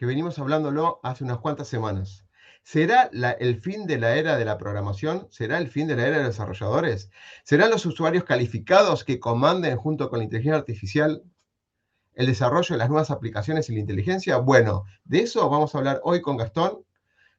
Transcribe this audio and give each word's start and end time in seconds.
que 0.00 0.06
venimos 0.06 0.38
hablándolo 0.38 0.98
hace 1.02 1.24
unas 1.24 1.40
cuantas 1.40 1.68
semanas. 1.68 2.24
¿Será 2.62 3.10
el 3.38 3.60
fin 3.60 3.86
de 3.86 3.98
la 3.98 4.16
era 4.16 4.38
de 4.38 4.46
la 4.46 4.56
programación? 4.56 5.28
¿Será 5.30 5.58
el 5.58 5.68
fin 5.68 5.88
de 5.88 5.94
la 5.94 6.06
era 6.06 6.16
de 6.16 6.22
los 6.22 6.32
desarrolladores? 6.32 7.10
¿Serán 7.44 7.68
los 7.68 7.84
usuarios 7.84 8.24
calificados 8.24 9.04
que 9.04 9.20
comanden 9.20 9.76
junto 9.76 10.08
con 10.08 10.20
la 10.20 10.24
inteligencia 10.24 10.56
artificial 10.56 11.22
el 12.14 12.26
desarrollo 12.26 12.72
de 12.72 12.78
las 12.78 12.88
nuevas 12.88 13.10
aplicaciones 13.10 13.68
y 13.68 13.74
la 13.74 13.80
inteligencia? 13.80 14.38
Bueno, 14.38 14.84
de 15.04 15.18
eso 15.18 15.50
vamos 15.50 15.74
a 15.74 15.78
hablar 15.78 16.00
hoy 16.02 16.22
con 16.22 16.38
Gastón, 16.38 16.82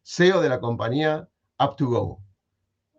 CEO 0.03 0.39
de 0.39 0.49
la 0.49 0.59
compañía 0.59 1.29
Up2Go. 1.57 2.19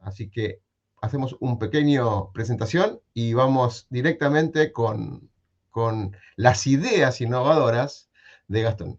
Así 0.00 0.28
que 0.28 0.60
hacemos 1.00 1.36
un 1.38 1.60
pequeño 1.60 2.32
presentación 2.32 3.00
y 3.14 3.34
vamos 3.34 3.86
directamente 3.90 4.72
con, 4.72 5.30
con 5.70 6.16
las 6.34 6.66
ideas 6.66 7.20
innovadoras 7.20 8.10
de 8.48 8.62
Gastón. 8.62 8.98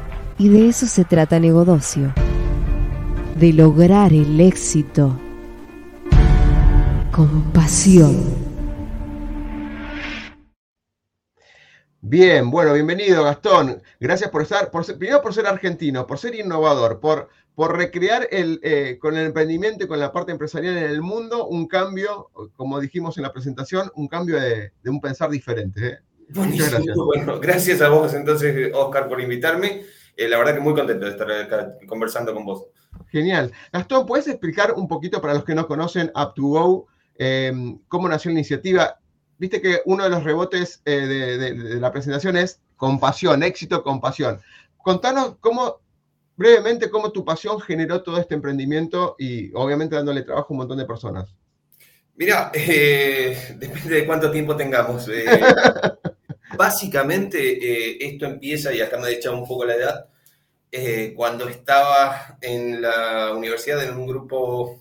Y 0.41 0.49
de 0.49 0.69
eso 0.69 0.87
se 0.87 1.05
trata 1.05 1.39
Negodocio. 1.39 2.15
De 3.35 3.53
lograr 3.53 4.11
el 4.11 4.41
éxito 4.41 5.15
con 7.11 7.53
pasión. 7.53 8.23
Bien, 12.01 12.49
bueno, 12.49 12.73
bienvenido 12.73 13.23
Gastón. 13.23 13.83
Gracias 13.99 14.31
por 14.31 14.41
estar, 14.41 14.71
por 14.71 14.83
primero 14.97 15.21
por 15.21 15.31
ser 15.31 15.45
argentino, 15.45 16.07
por 16.07 16.17
ser 16.17 16.33
innovador, 16.33 16.99
por 16.99 17.29
por 17.53 17.77
recrear 17.77 18.27
el, 18.31 18.59
eh, 18.63 18.97
con 18.99 19.15
el 19.17 19.27
emprendimiento 19.27 19.83
y 19.83 19.87
con 19.87 19.99
la 19.99 20.11
parte 20.11 20.31
empresarial 20.31 20.75
en 20.75 20.85
el 20.85 21.03
mundo 21.03 21.45
un 21.45 21.67
cambio, 21.67 22.31
como 22.55 22.79
dijimos 22.79 23.15
en 23.17 23.23
la 23.23 23.31
presentación, 23.31 23.91
un 23.93 24.07
cambio 24.07 24.39
de, 24.39 24.71
un 24.85 24.99
pensar 25.01 25.29
diferente. 25.29 25.87
¿eh? 25.87 25.99
Muchas 26.29 26.71
gracias. 26.71 26.95
Bueno, 26.95 27.39
gracias 27.39 27.79
a 27.81 27.89
vos 27.89 28.15
entonces, 28.15 28.71
Oscar, 28.73 29.07
por 29.07 29.21
invitarme. 29.21 29.83
Eh, 30.17 30.27
la 30.27 30.37
verdad 30.37 30.55
que 30.55 30.59
muy 30.59 30.73
contento 30.73 31.05
de 31.05 31.11
estar 31.11 31.31
acá 31.31 31.75
conversando 31.87 32.33
con 32.33 32.45
vos. 32.45 32.65
Genial. 33.09 33.51
Gastón, 33.71 34.05
¿puedes 34.05 34.27
explicar 34.27 34.73
un 34.73 34.87
poquito 34.87 35.21
para 35.21 35.33
los 35.33 35.43
que 35.43 35.55
no 35.55 35.67
conocen 35.67 36.11
Up2Go 36.13 36.85
em, 37.15 37.79
cómo 37.87 38.07
nació 38.09 38.29
la 38.29 38.39
iniciativa? 38.39 38.99
Viste 39.37 39.61
que 39.61 39.81
uno 39.85 40.03
de 40.03 40.09
los 40.09 40.23
rebotes 40.23 40.83
de, 40.83 41.07
de 41.07 41.79
la 41.79 41.91
presentación 41.91 42.37
es 42.37 42.61
compasión, 42.75 43.41
éxito, 43.41 43.83
compasión. 43.83 44.39
Contanos 44.77 45.35
cómo 45.39 45.81
brevemente 46.35 46.89
cómo 46.89 47.11
tu 47.11 47.23
pasión 47.23 47.59
generó 47.61 48.01
todo 48.01 48.17
este 48.17 48.35
emprendimiento 48.35 49.15
y 49.19 49.51
obviamente 49.53 49.95
dándole 49.95 50.23
trabajo 50.23 50.47
a 50.49 50.53
un 50.53 50.57
montón 50.57 50.77
de 50.77 50.85
personas. 50.85 51.33
Mira, 52.15 52.51
eh, 52.55 53.55
depende 53.57 53.95
de 53.95 54.05
cuánto 54.05 54.31
tiempo 54.31 54.55
tengamos. 54.55 55.07
Eh, 55.07 55.25
básicamente 56.61 57.37
eh, 57.39 57.97
esto 58.01 58.25
empieza, 58.25 58.71
y 58.73 58.81
acá 58.81 58.97
me 58.97 59.09
he 59.09 59.13
echado 59.13 59.35
un 59.35 59.47
poco 59.47 59.65
la 59.65 59.75
edad, 59.75 60.07
cuando 61.15 61.49
estaba 61.49 62.37
en 62.39 62.81
la 62.81 63.33
universidad 63.35 63.83
en 63.83 63.97
un 63.97 64.07
grupo 64.07 64.79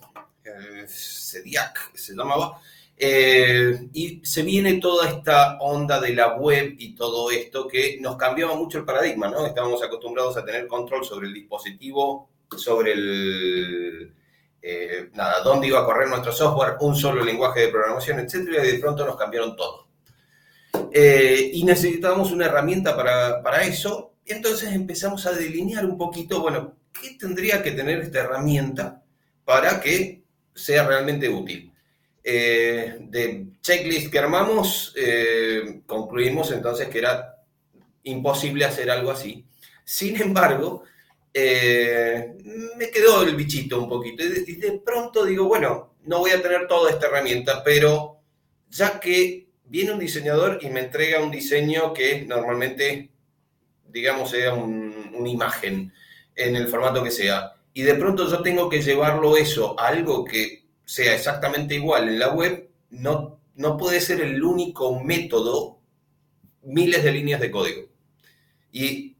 CEDIAC, 0.87 1.95
se 1.95 2.15
llamaba, 2.15 2.61
eh, 3.03 3.89
y 3.95 4.21
se 4.23 4.43
viene 4.43 4.79
toda 4.79 5.09
esta 5.09 5.57
onda 5.61 5.99
de 5.99 6.13
la 6.15 6.37
web 6.37 6.75
y 6.79 6.95
todo 6.95 7.31
esto 7.31 7.67
que 7.67 7.99
nos 7.99 8.17
cambiaba 8.17 8.55
mucho 8.55 8.77
el 8.77 8.85
paradigma, 8.85 9.29
¿no? 9.29 9.47
Estábamos 9.47 9.83
acostumbrados 9.83 10.37
a 10.37 10.45
tener 10.45 10.67
control 10.67 11.03
sobre 11.05 11.29
el 11.29 11.33
dispositivo, 11.33 12.29
sobre 12.55 12.93
el, 12.93 14.15
eh, 14.61 15.09
nada, 15.15 15.41
dónde 15.43 15.69
iba 15.69 15.81
a 15.81 15.85
correr 15.87 16.09
nuestro 16.09 16.31
software, 16.31 16.77
un 16.81 16.95
solo 16.95 17.25
lenguaje 17.25 17.61
de 17.61 17.69
programación, 17.69 18.21
etcétera, 18.21 18.67
y 18.67 18.73
de 18.73 18.79
pronto 18.79 19.07
nos 19.07 19.17
cambiaron 19.17 19.57
todo. 19.57 19.90
Eh, 20.93 21.51
y 21.55 21.65
necesitábamos 21.65 22.33
una 22.33 22.47
herramienta 22.47 22.97
para, 22.97 23.43
para 23.43 23.63
eso, 23.65 24.15
y 24.25 24.33
entonces 24.33 24.73
empezamos 24.73 25.27
a 25.27 25.33
delinear 25.33 25.85
un 25.85 25.97
poquito, 25.97 26.41
bueno, 26.41 26.77
¿qué 26.93 27.17
tendría 27.19 27.63
que 27.63 27.73
tener 27.73 28.01
esta 28.01 28.21
herramienta 28.21 29.03
para 29.45 29.81
que 29.81 30.23
sea 30.55 30.87
realmente 30.87 31.29
útil? 31.29 31.71
Eh, 32.23 32.99
de 33.01 33.47
checklist 33.63 34.13
que 34.13 34.19
armamos, 34.19 34.95
eh, 34.97 35.81
concluimos 35.87 36.53
entonces 36.53 36.89
que 36.89 36.99
era 36.99 37.37
imposible 38.05 38.65
hacer 38.65 38.91
algo 38.91 39.11
así. 39.11 39.47
Sin 39.85 40.21
embargo, 40.21 40.85
eh, 41.33 42.35
me 42.77 42.91
quedó 42.91 43.23
el 43.23 43.35
bichito 43.37 43.81
un 43.81 43.89
poquito 43.89 44.23
y 44.23 44.57
de, 44.57 44.73
pronto 44.85 45.25
digo, 45.25 45.47
bueno, 45.47 45.95
no 46.05 46.19
voy 46.19 46.33
a 46.33 46.43
tener 46.43 46.67
toda 46.67 46.91
esta 46.91 47.07
herramienta, 47.07 47.65
pero 47.65 48.21
ya 48.69 49.01
que 49.01 49.49
viene 49.71 49.93
un 49.93 50.01
diseñador 50.01 50.59
y 50.63 50.69
me 50.69 50.81
entrega 50.81 51.23
un 51.23 51.31
diseño 51.31 51.95
que 51.95 52.27
normalmente, 52.27 53.11
digamos, 53.89 54.31
sea 54.31 54.53
una 54.53 55.29
imagen 55.29 55.93
en 56.35 56.57
el 56.57 56.67
formato 56.67 57.05
que 57.05 57.13
sea, 57.13 57.53
y 57.73 57.83
de 57.83 57.95
pronto 57.95 58.29
yo 58.29 58.43
tengo 58.43 58.69
que 58.69 58.83
llevarlo 58.83 59.37
eso 59.37 59.79
a 59.79 59.89
algo 59.89 60.25
que 60.25 60.67
sea 60.85 61.15
exactamente 61.15 61.77
igual 61.77 62.09
en 62.09 62.19
la 62.19 62.31
web, 62.31 62.69
no, 62.91 63.39
no 63.55 63.77
puede 63.77 64.01
ser 64.01 64.21
el 64.21 64.43
único 64.43 65.01
método 65.05 65.79
miles 66.63 67.05
de 67.05 67.13
líneas 67.13 67.41
de 67.41 67.51
código. 67.53 67.83
Y 68.73 69.17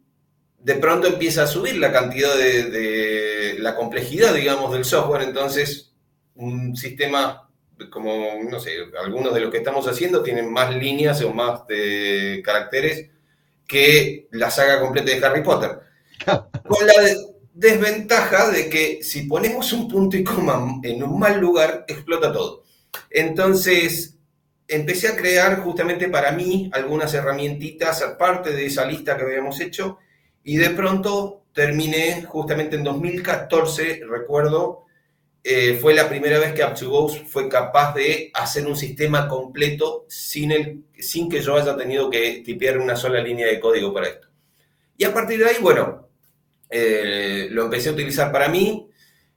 de 0.59 0.75
pronto 0.75 1.07
empieza 1.07 1.45
a 1.45 1.47
subir 1.47 1.77
la 1.77 1.93
cantidad 1.93 2.37
de, 2.37 3.57
la 3.61 3.77
complejidad, 3.77 4.35
digamos, 4.35 4.73
del 4.73 4.85
software. 4.85 5.23
Entonces, 5.23 5.93
un 6.35 6.77
sistema 6.77 7.50
como, 7.89 8.43
no 8.49 8.61
sé, 8.61 8.73
algunos 9.03 9.33
de 9.33 9.41
los 9.41 9.51
que 9.51 9.59
estamos 9.59 9.87
haciendo 9.89 10.23
tienen 10.23 10.53
más 10.53 10.75
líneas 10.75 11.23
o 11.23 11.33
más 11.33 11.67
de 11.67 12.43
caracteres 12.45 13.09
que 13.67 14.29
la 14.33 14.51
saga 14.51 14.81
completa 14.81 15.13
de 15.13 15.25
Harry 15.25 15.43
Potter. 15.43 15.81
Con 16.27 16.87
la, 16.87 16.95
desventaja 17.61 18.51
de 18.51 18.71
que 18.71 19.03
si 19.03 19.23
ponemos 19.23 19.73
un 19.75 19.87
punto 19.87 20.17
y 20.17 20.25
coma 20.25 20.81
en 20.83 21.03
un 21.03 21.19
mal 21.19 21.39
lugar, 21.39 21.85
explota 21.87 22.33
todo. 22.33 22.65
Entonces, 23.11 24.17
empecé 24.67 25.09
a 25.09 25.17
crear 25.17 25.61
justamente 25.61 26.09
para 26.09 26.33
mí 26.33 26.71
algunas 26.73 27.13
herramientitas, 27.13 28.01
aparte 28.01 28.53
de 28.53 28.65
esa 28.65 28.87
lista 28.87 29.17
que 29.17 29.25
habíamos 29.25 29.61
hecho, 29.61 29.99
y 30.43 30.57
de 30.57 30.71
pronto 30.71 31.45
terminé 31.53 32.23
justamente 32.23 32.77
en 32.77 32.85
2014, 32.85 34.05
recuerdo, 34.09 34.87
eh, 35.43 35.79
fue 35.81 35.95
la 35.95 36.09
primera 36.09 36.39
vez 36.39 36.53
que 36.53 36.65
Up2Go 36.65 37.27
fue 37.27 37.49
capaz 37.49 37.95
de 37.95 38.31
hacer 38.35 38.67
un 38.67 38.77
sistema 38.77 39.29
completo 39.29 40.05
sin, 40.09 40.53
el, 40.53 40.85
sin 40.99 41.29
que 41.29 41.41
yo 41.41 41.57
haya 41.57 41.77
tenido 41.77 42.11
que 42.11 42.43
tipear 42.45 42.79
una 42.79 42.97
sola 42.97 43.21
línea 43.21 43.47
de 43.47 43.59
código 43.59 43.93
para 43.93 44.09
esto. 44.09 44.29
Y 44.97 45.05
a 45.05 45.15
partir 45.15 45.39
de 45.39 45.47
ahí, 45.47 45.57
bueno, 45.61 46.09
eh, 46.69 47.49
lo 47.51 47.65
empecé 47.65 47.89
a 47.89 47.93
utilizar 47.93 48.31
para 48.31 48.49
mí. 48.49 48.87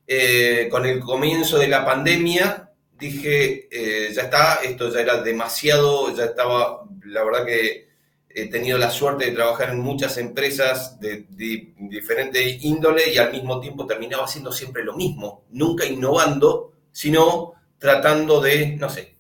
Eh, 0.06 0.68
con 0.70 0.86
el 0.86 1.00
comienzo 1.00 1.58
de 1.58 1.70
la 1.70 1.86
pandemia 1.86 2.70
dije, 3.00 3.70
ya 4.14 4.24
está, 4.24 4.56
esto 4.56 4.94
ya 4.94 5.00
era 5.00 5.22
demasiado, 5.22 6.14
ya 6.16 6.26
estaba, 6.26 6.82
la 7.06 7.24
verdad 7.24 7.46
que 7.46 7.93
he 8.36 8.48
tenido 8.48 8.78
la 8.78 8.90
suerte 8.90 9.26
de 9.26 9.32
trabajar 9.32 9.70
en 9.70 9.80
muchas 9.80 10.18
empresas 10.18 11.00
de, 11.00 11.26
de 11.30 11.74
diferente 11.78 12.58
índole 12.62 13.14
y 13.14 13.18
al 13.18 13.32
mismo 13.32 13.60
tiempo 13.60 13.86
terminaba 13.86 14.26
haciendo 14.26 14.52
siempre 14.52 14.84
lo 14.84 14.96
mismo, 14.96 15.44
nunca 15.52 15.86
innovando, 15.86 16.74
sino 16.92 17.54
tratando 17.78 18.42
de, 18.42 18.76
no 18.78 18.90
sé, 18.90 19.14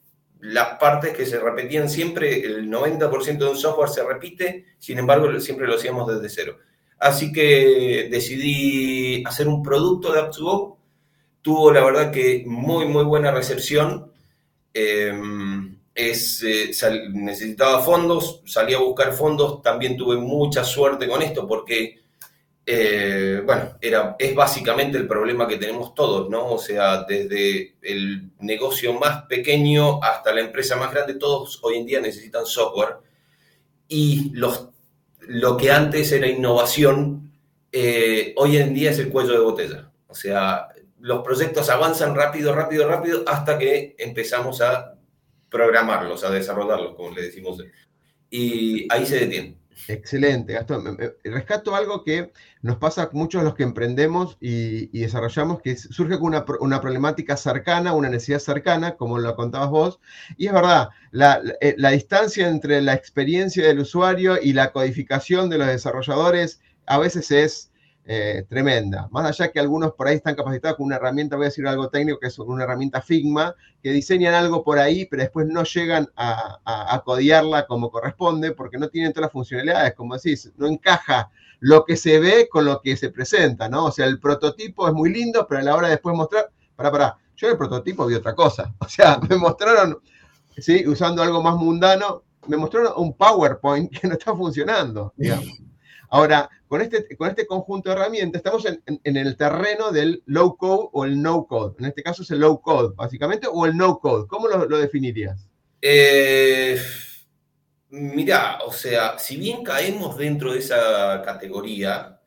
las 0.43 0.77
partes 0.77 1.15
que 1.15 1.25
se 1.25 1.39
repetían 1.39 1.89
siempre, 1.89 2.45
el 2.45 2.69
90% 2.69 3.37
de 3.37 3.49
un 3.49 3.57
software 3.57 3.89
se 3.89 4.03
repite, 4.03 4.65
sin 4.77 4.99
embargo 4.99 5.39
siempre 5.39 5.67
lo 5.67 5.75
hacíamos 5.75 6.07
desde 6.07 6.29
cero. 6.29 6.57
Así 6.99 7.31
que 7.31 8.07
decidí 8.11 9.23
hacer 9.25 9.47
un 9.47 9.63
producto 9.63 10.11
de 10.11 10.21
Up2Go. 10.21 10.77
Tuvo 11.41 11.71
la 11.71 11.83
verdad 11.83 12.11
que 12.11 12.43
muy, 12.45 12.85
muy 12.85 13.03
buena 13.03 13.31
recepción. 13.31 14.11
Em, 14.73 15.72
es, 15.93 16.43
eh, 16.43 16.71
necesitaba 17.11 17.81
fondos, 17.81 18.41
salí 18.45 18.73
a 18.73 18.79
buscar 18.79 19.13
fondos. 19.13 19.61
También 19.61 19.97
tuve 19.97 20.17
mucha 20.17 20.63
suerte 20.63 21.07
con 21.07 21.21
esto 21.21 21.47
porque, 21.47 22.01
eh, 22.65 23.41
bueno, 23.45 23.77
era, 23.81 24.15
es 24.17 24.33
básicamente 24.35 24.97
el 24.97 25.07
problema 25.07 25.47
que 25.47 25.57
tenemos 25.57 25.93
todos, 25.93 26.29
¿no? 26.29 26.53
O 26.53 26.57
sea, 26.57 27.03
desde 27.03 27.75
el 27.81 28.31
negocio 28.39 28.93
más 28.93 29.23
pequeño 29.25 30.03
hasta 30.03 30.33
la 30.33 30.41
empresa 30.41 30.75
más 30.75 30.91
grande, 30.91 31.15
todos 31.15 31.59
hoy 31.63 31.77
en 31.77 31.85
día 31.85 32.01
necesitan 32.01 32.45
software. 32.45 32.97
Y 33.87 34.31
los 34.33 34.69
lo 35.27 35.55
que 35.55 35.71
antes 35.71 36.11
era 36.11 36.27
innovación 36.27 37.31
eh, 37.71 38.33
hoy 38.37 38.57
en 38.57 38.73
día 38.73 38.91
es 38.91 38.99
el 38.99 39.09
cuello 39.09 39.33
de 39.33 39.39
botella. 39.39 39.91
O 40.07 40.13
sea, 40.13 40.67
los 40.99 41.23
proyectos 41.23 41.69
avanzan 41.69 42.15
rápido, 42.15 42.53
rápido, 42.53 42.87
rápido, 42.87 43.23
hasta 43.27 43.57
que 43.57 43.95
empezamos 43.97 44.61
a 44.61 44.92
programarlos, 45.53 46.23
a 46.23 46.31
desarrollarlos, 46.31 46.95
como 46.95 47.11
le 47.11 47.21
decimos. 47.21 47.63
Y 48.31 48.87
ahí 48.91 49.05
se 49.05 49.19
detiene. 49.19 49.57
Excelente, 49.87 50.53
Gastón. 50.53 50.97
Rescato 51.23 51.75
algo 51.75 52.03
que 52.03 52.31
nos 52.61 52.77
pasa 52.77 53.03
a 53.03 53.09
muchos 53.11 53.41
de 53.41 53.45
los 53.45 53.55
que 53.55 53.63
emprendemos 53.63 54.37
y, 54.39 54.87
desarrollamos, 54.99 55.61
que 55.61 55.77
surge 55.77 56.17
con 56.17 56.33
una, 56.59 56.81
problemática 56.81 57.37
cercana, 57.37 57.93
una 57.93 58.09
necesidad 58.09 58.39
cercana, 58.39 58.95
como 58.95 59.19
lo 59.19 59.35
contabas 59.35 59.69
vos. 59.69 59.99
Y 60.37 60.47
es 60.47 60.53
verdad, 60.53 60.89
eh, 61.61 61.75
la, 61.77 61.91
distancia 61.91 62.47
entre 62.47 62.81
la 62.81 62.93
experiencia 62.93 63.67
del 63.67 63.79
usuario 63.79 64.41
y 64.41 64.53
la 64.53 64.71
codificación 64.71 65.49
de 65.49 65.59
los 65.59 65.67
desarrolladores 65.67 66.61
a 66.87 66.97
veces 66.97 67.29
es 67.31 67.72
eh, 68.05 68.45
tremenda. 68.49 69.07
Más 69.11 69.25
allá 69.25 69.51
que 69.51 69.59
algunos 69.59 69.93
por 69.93 70.07
ahí 70.07 70.17
están 70.17 70.35
capacitados 70.35 70.75
con 70.77 70.87
una 70.87 70.97
herramienta, 70.97 71.37
voy 71.37 71.45
a 71.45 71.49
decir 71.49 71.65
algo 71.65 71.89
técnico, 71.89 72.19
que 72.19 72.27
es 72.27 72.37
una 72.37 72.65
herramienta 72.65 73.01
Figma, 73.01 73.55
que 73.81 73.91
diseñan 73.91 74.33
algo 74.33 74.63
por 74.63 74.77
ahí, 74.77 75.05
pero 75.05 75.23
después 75.23 75.47
no 75.47 75.63
llegan 75.63 76.09
a, 76.17 76.59
a, 76.65 77.01
codiarla 77.03 77.65
como 77.65 77.91
corresponde, 77.91 78.51
porque 78.51 78.77
no 78.77 78.89
tienen 78.89 79.13
todas 79.13 79.27
las 79.27 79.31
funcionalidades, 79.31 79.93
como 79.93 80.15
decís, 80.15 80.51
no 80.57 80.67
encaja 80.67 81.31
lo 81.61 81.85
que 81.85 81.95
se 81.95 82.19
ve 82.19 82.49
con 82.49 82.65
lo 82.65 82.81
que 82.81 82.97
se 82.97 83.09
presenta, 83.09 83.69
¿no? 83.69 83.85
O 83.85 83.91
sea, 83.91 84.05
el 84.05 84.19
prototipo 84.19 84.85
es 84.85 84.93
muy 84.93 85.09
lindo, 85.13 85.47
pero 85.47 85.61
a 85.61 85.63
la 85.63 85.75
hora 85.75 85.87
de 85.87 85.93
después 85.93 86.13
mostrar, 86.13 86.51
para, 86.75 86.91
para, 86.91 87.17
yo 87.37 87.47
en 87.47 87.51
el 87.51 87.57
prototipo 87.57 88.05
vi 88.05 88.15
otra 88.15 88.35
cosa, 88.35 88.73
o 88.79 88.89
sea, 88.89 89.17
me 89.29 89.37
mostraron, 89.37 89.97
¿sí? 90.57 90.85
Usando 90.85 91.23
algo 91.23 91.41
más 91.41 91.55
mundano, 91.55 92.23
me 92.47 92.57
mostraron 92.57 92.91
un 92.97 93.13
PowerPoint 93.13 93.91
que 93.97 94.09
no 94.09 94.15
está 94.15 94.35
funcionando, 94.35 95.13
digamos. 95.15 95.72
Ahora, 96.13 96.47
con 96.67 96.79
este, 96.79 97.17
con 97.17 97.27
este 97.27 97.47
conjunto 97.47 97.89
de 97.89 97.95
herramientas 97.95 98.37
estamos 98.37 98.63
en, 98.67 99.17
el 99.17 99.35
terreno 99.35 99.91
del 99.91 100.21
low 100.27 100.55
code 100.57 100.89
o 100.91 101.05
el 101.05 101.19
no 101.19 101.47
code. 101.47 101.73
En 101.79 101.85
este 101.85 102.03
caso 102.03 102.21
es 102.21 102.29
el 102.29 102.41
low 102.41 102.61
code, 102.61 102.93
básicamente, 102.95 103.47
o 103.51 103.65
el 103.65 103.75
no 103.75 103.97
code. 103.97 104.27
¿Cómo 104.27 104.47
lo, 104.47 104.77
definirías? 104.77 105.49
Eh, 105.81 106.79
mira, 107.89 108.59
o 108.63 108.71
sea, 108.71 109.17
si 109.17 109.37
bien 109.37 109.63
caemos 109.63 110.15
dentro 110.15 110.53
de 110.53 110.59
esa 110.59 111.19
categoría, 111.25 112.21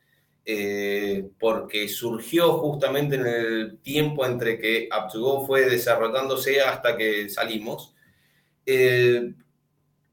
eh, 0.44 1.28
porque 1.38 1.86
surgió 1.86 2.54
justamente 2.58 3.14
en 3.14 3.26
el 3.26 3.78
tiempo 3.82 4.26
entre 4.26 4.58
que 4.58 4.88
Up2Go 4.88 5.46
fue 5.46 5.70
desarrollándose 5.70 6.60
hasta 6.60 6.96
que 6.96 7.30
salimos, 7.30 7.94
eh, 8.66 9.32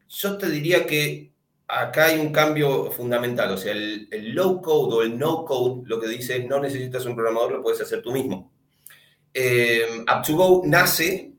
yo 0.10 0.38
te 0.38 0.48
diría 0.52 0.86
que 0.86 1.33
acá 1.68 2.06
hay 2.06 2.19
un 2.19 2.31
cambio 2.31 2.92
fundamental. 2.92 3.51
O 3.51 3.57
sea, 3.57 3.74
el, 3.74 4.07
low 4.33 4.62
code 4.62 4.95
o 4.95 5.01
el 5.04 5.18
no 5.18 5.45
code 5.45 5.83
lo 5.86 6.00
que 6.00 6.07
dice 6.07 6.44
no 6.44 6.60
necesitas 6.60 7.06
un 7.06 7.15
programador, 7.15 7.54
lo 7.54 7.63
puedes 7.63 7.81
hacer 7.81 8.01
tú 8.01 8.12
mismo. 8.12 8.51
Eh, 9.33 10.04
Up2Go 10.06 10.63
nace 10.65 11.33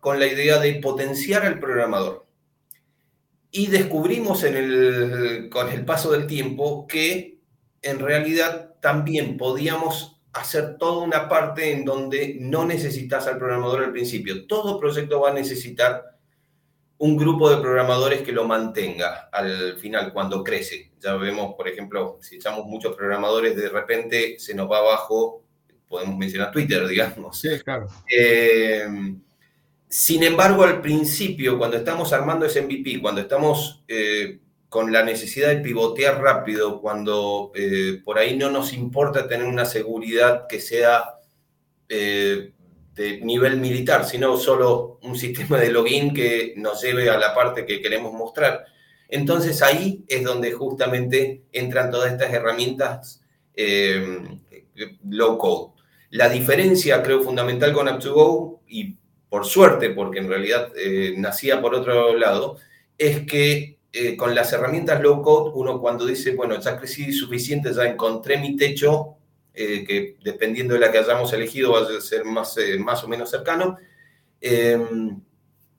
con 0.00 0.18
la 0.18 0.26
idea 0.26 0.58
de 0.58 0.74
potenciar 0.74 1.44
al 1.44 1.58
programador. 1.58 2.26
Y 3.50 3.68
descubrimos 3.68 4.44
en 4.44 4.56
el, 4.56 5.48
con 5.50 5.70
el 5.70 5.84
paso 5.84 6.10
del 6.12 6.26
tiempo 6.26 6.86
que 6.86 7.38
en 7.82 7.98
realidad 8.00 8.74
también 8.80 9.36
podíamos 9.36 10.20
hacer 10.32 10.76
toda 10.76 11.02
una 11.02 11.28
parte 11.28 11.72
en 11.72 11.84
donde 11.84 12.36
no 12.38 12.66
necesitas 12.66 13.26
al 13.26 13.38
programador 13.38 13.84
al 13.84 13.92
principio. 13.92 14.46
Todo 14.46 14.78
proyecto 14.78 15.20
va 15.20 15.30
a 15.30 15.34
necesitar 15.34 16.15
un 16.98 17.16
grupo 17.16 17.50
de 17.50 17.58
programadores 17.58 18.22
que 18.22 18.32
lo 18.32 18.46
mantenga 18.46 19.28
al 19.30 19.76
final 19.76 20.12
cuando 20.12 20.42
crece. 20.42 20.92
Ya 21.00 21.14
vemos, 21.16 21.54
por 21.54 21.68
ejemplo, 21.68 22.18
si 22.20 22.36
echamos 22.36 22.64
muchos 22.66 22.96
programadores, 22.96 23.54
de 23.56 23.68
repente 23.68 24.38
se 24.38 24.54
nos 24.54 24.70
va 24.70 24.78
abajo, 24.78 25.42
podemos 25.88 26.16
mencionar 26.16 26.52
Twitter, 26.52 26.86
digamos. 26.86 27.38
Sí, 27.38 27.50
claro. 27.62 27.88
Eh, 28.10 28.86
sin 29.88 30.22
embargo, 30.22 30.64
al 30.64 30.80
principio, 30.80 31.58
cuando 31.58 31.76
estamos 31.76 32.12
armando 32.12 32.46
ese 32.46 32.62
MVP, 32.62 33.00
cuando 33.00 33.20
estamos 33.20 33.84
eh, 33.88 34.40
con 34.68 34.90
la 34.90 35.04
necesidad 35.04 35.48
de 35.48 35.58
pivotear 35.58 36.20
rápido, 36.20 36.80
cuando 36.80 37.52
eh, 37.54 38.00
por 38.04 38.18
ahí 38.18 38.36
no 38.36 38.50
nos 38.50 38.72
importa 38.72 39.28
tener 39.28 39.46
una 39.46 39.66
seguridad 39.66 40.46
que 40.48 40.60
sea 40.60 41.12
de 42.96 43.20
nivel 43.20 43.58
militar, 43.58 44.06
sino 44.06 44.38
solo 44.38 44.98
un 45.02 45.16
sistema 45.16 45.58
de 45.58 45.70
login 45.70 46.14
que 46.14 46.54
nos 46.56 46.82
lleve 46.82 47.10
a 47.10 47.18
la 47.18 47.34
parte 47.34 47.66
que 47.66 47.82
queremos 47.82 48.12
mostrar. 48.14 48.64
Entonces 49.08 49.62
ahí 49.62 50.04
es 50.08 50.24
donde 50.24 50.52
justamente 50.52 51.42
entran 51.52 51.90
todas 51.90 52.10
estas 52.10 52.32
herramientas 52.32 53.22
eh, 53.54 54.38
low 55.08 55.36
code. 55.36 55.72
La 56.10 56.30
diferencia, 56.30 57.02
creo, 57.02 57.22
fundamental 57.22 57.72
con 57.74 57.86
Up2Go, 57.86 58.60
y 58.66 58.96
por 59.28 59.44
suerte, 59.44 59.90
porque 59.90 60.20
en 60.20 60.28
realidad 60.28 60.72
eh, 60.76 61.14
nacía 61.18 61.60
por 61.60 61.74
otro 61.74 62.16
lado, 62.16 62.56
es 62.96 63.26
que 63.26 63.78
eh, 63.92 64.16
con 64.16 64.34
las 64.34 64.52
herramientas 64.54 65.02
low 65.02 65.20
code, 65.20 65.52
uno 65.54 65.80
cuando 65.80 66.06
dice, 66.06 66.34
bueno, 66.34 66.58
ya 66.58 66.78
crecí 66.78 67.12
suficiente, 67.12 67.74
ya 67.74 67.84
encontré 67.84 68.38
mi 68.38 68.56
techo, 68.56 69.15
eh, 69.58 69.84
que 69.86 70.18
dependiendo 70.22 70.74
de 70.74 70.80
la 70.80 70.92
que 70.92 70.98
hayamos 70.98 71.32
elegido 71.32 71.72
va 71.72 71.80
a 71.80 72.00
ser 72.02 72.26
más, 72.26 72.58
eh, 72.58 72.78
más 72.78 73.02
o 73.02 73.08
menos 73.08 73.30
cercano, 73.30 73.78
em, 74.38 75.18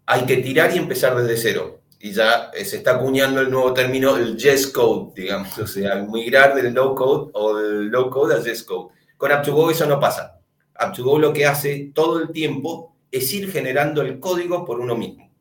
hay 0.07 0.25
que 0.25 0.37
tirar 0.37 0.75
y 0.75 0.79
empezar 0.79 1.15
desde 1.15 1.37
cero. 1.37 1.81
Y 1.99 2.11
ya 2.11 2.49
eh, 2.55 2.65
se 2.65 2.77
está 2.77 2.95
acuñando 2.95 3.39
el 3.39 3.51
nuevo 3.51 3.73
término, 3.75 4.17
el 4.17 4.35
Yes 4.35 4.67
Code, 4.67 5.13
digamos, 5.15 5.55
o 5.59 5.67
sea, 5.67 5.95
migrar 5.97 6.55
del 6.55 6.73
low 6.73 6.95
code 6.95 7.29
o 7.33 7.55
del 7.55 7.87
low 7.89 8.09
code 8.09 8.33
al 8.33 8.43
Yes 8.43 8.63
Code. 8.63 8.95
Con 9.15 9.29
Up2Go 9.29 9.71
eso 9.71 9.85
no 9.85 9.99
pasa. 9.99 10.39
Up2Go 10.79 11.19
lo 11.19 11.33
que 11.33 11.45
hace 11.45 11.91
todo 11.93 12.19
el 12.19 12.31
tiempo 12.31 12.95
es 13.11 13.31
ir 13.31 13.51
generando 13.51 14.01
el 14.01 14.19
código 14.19 14.65
por 14.65 14.79
uno 14.79 14.95
mismo. 14.95 15.31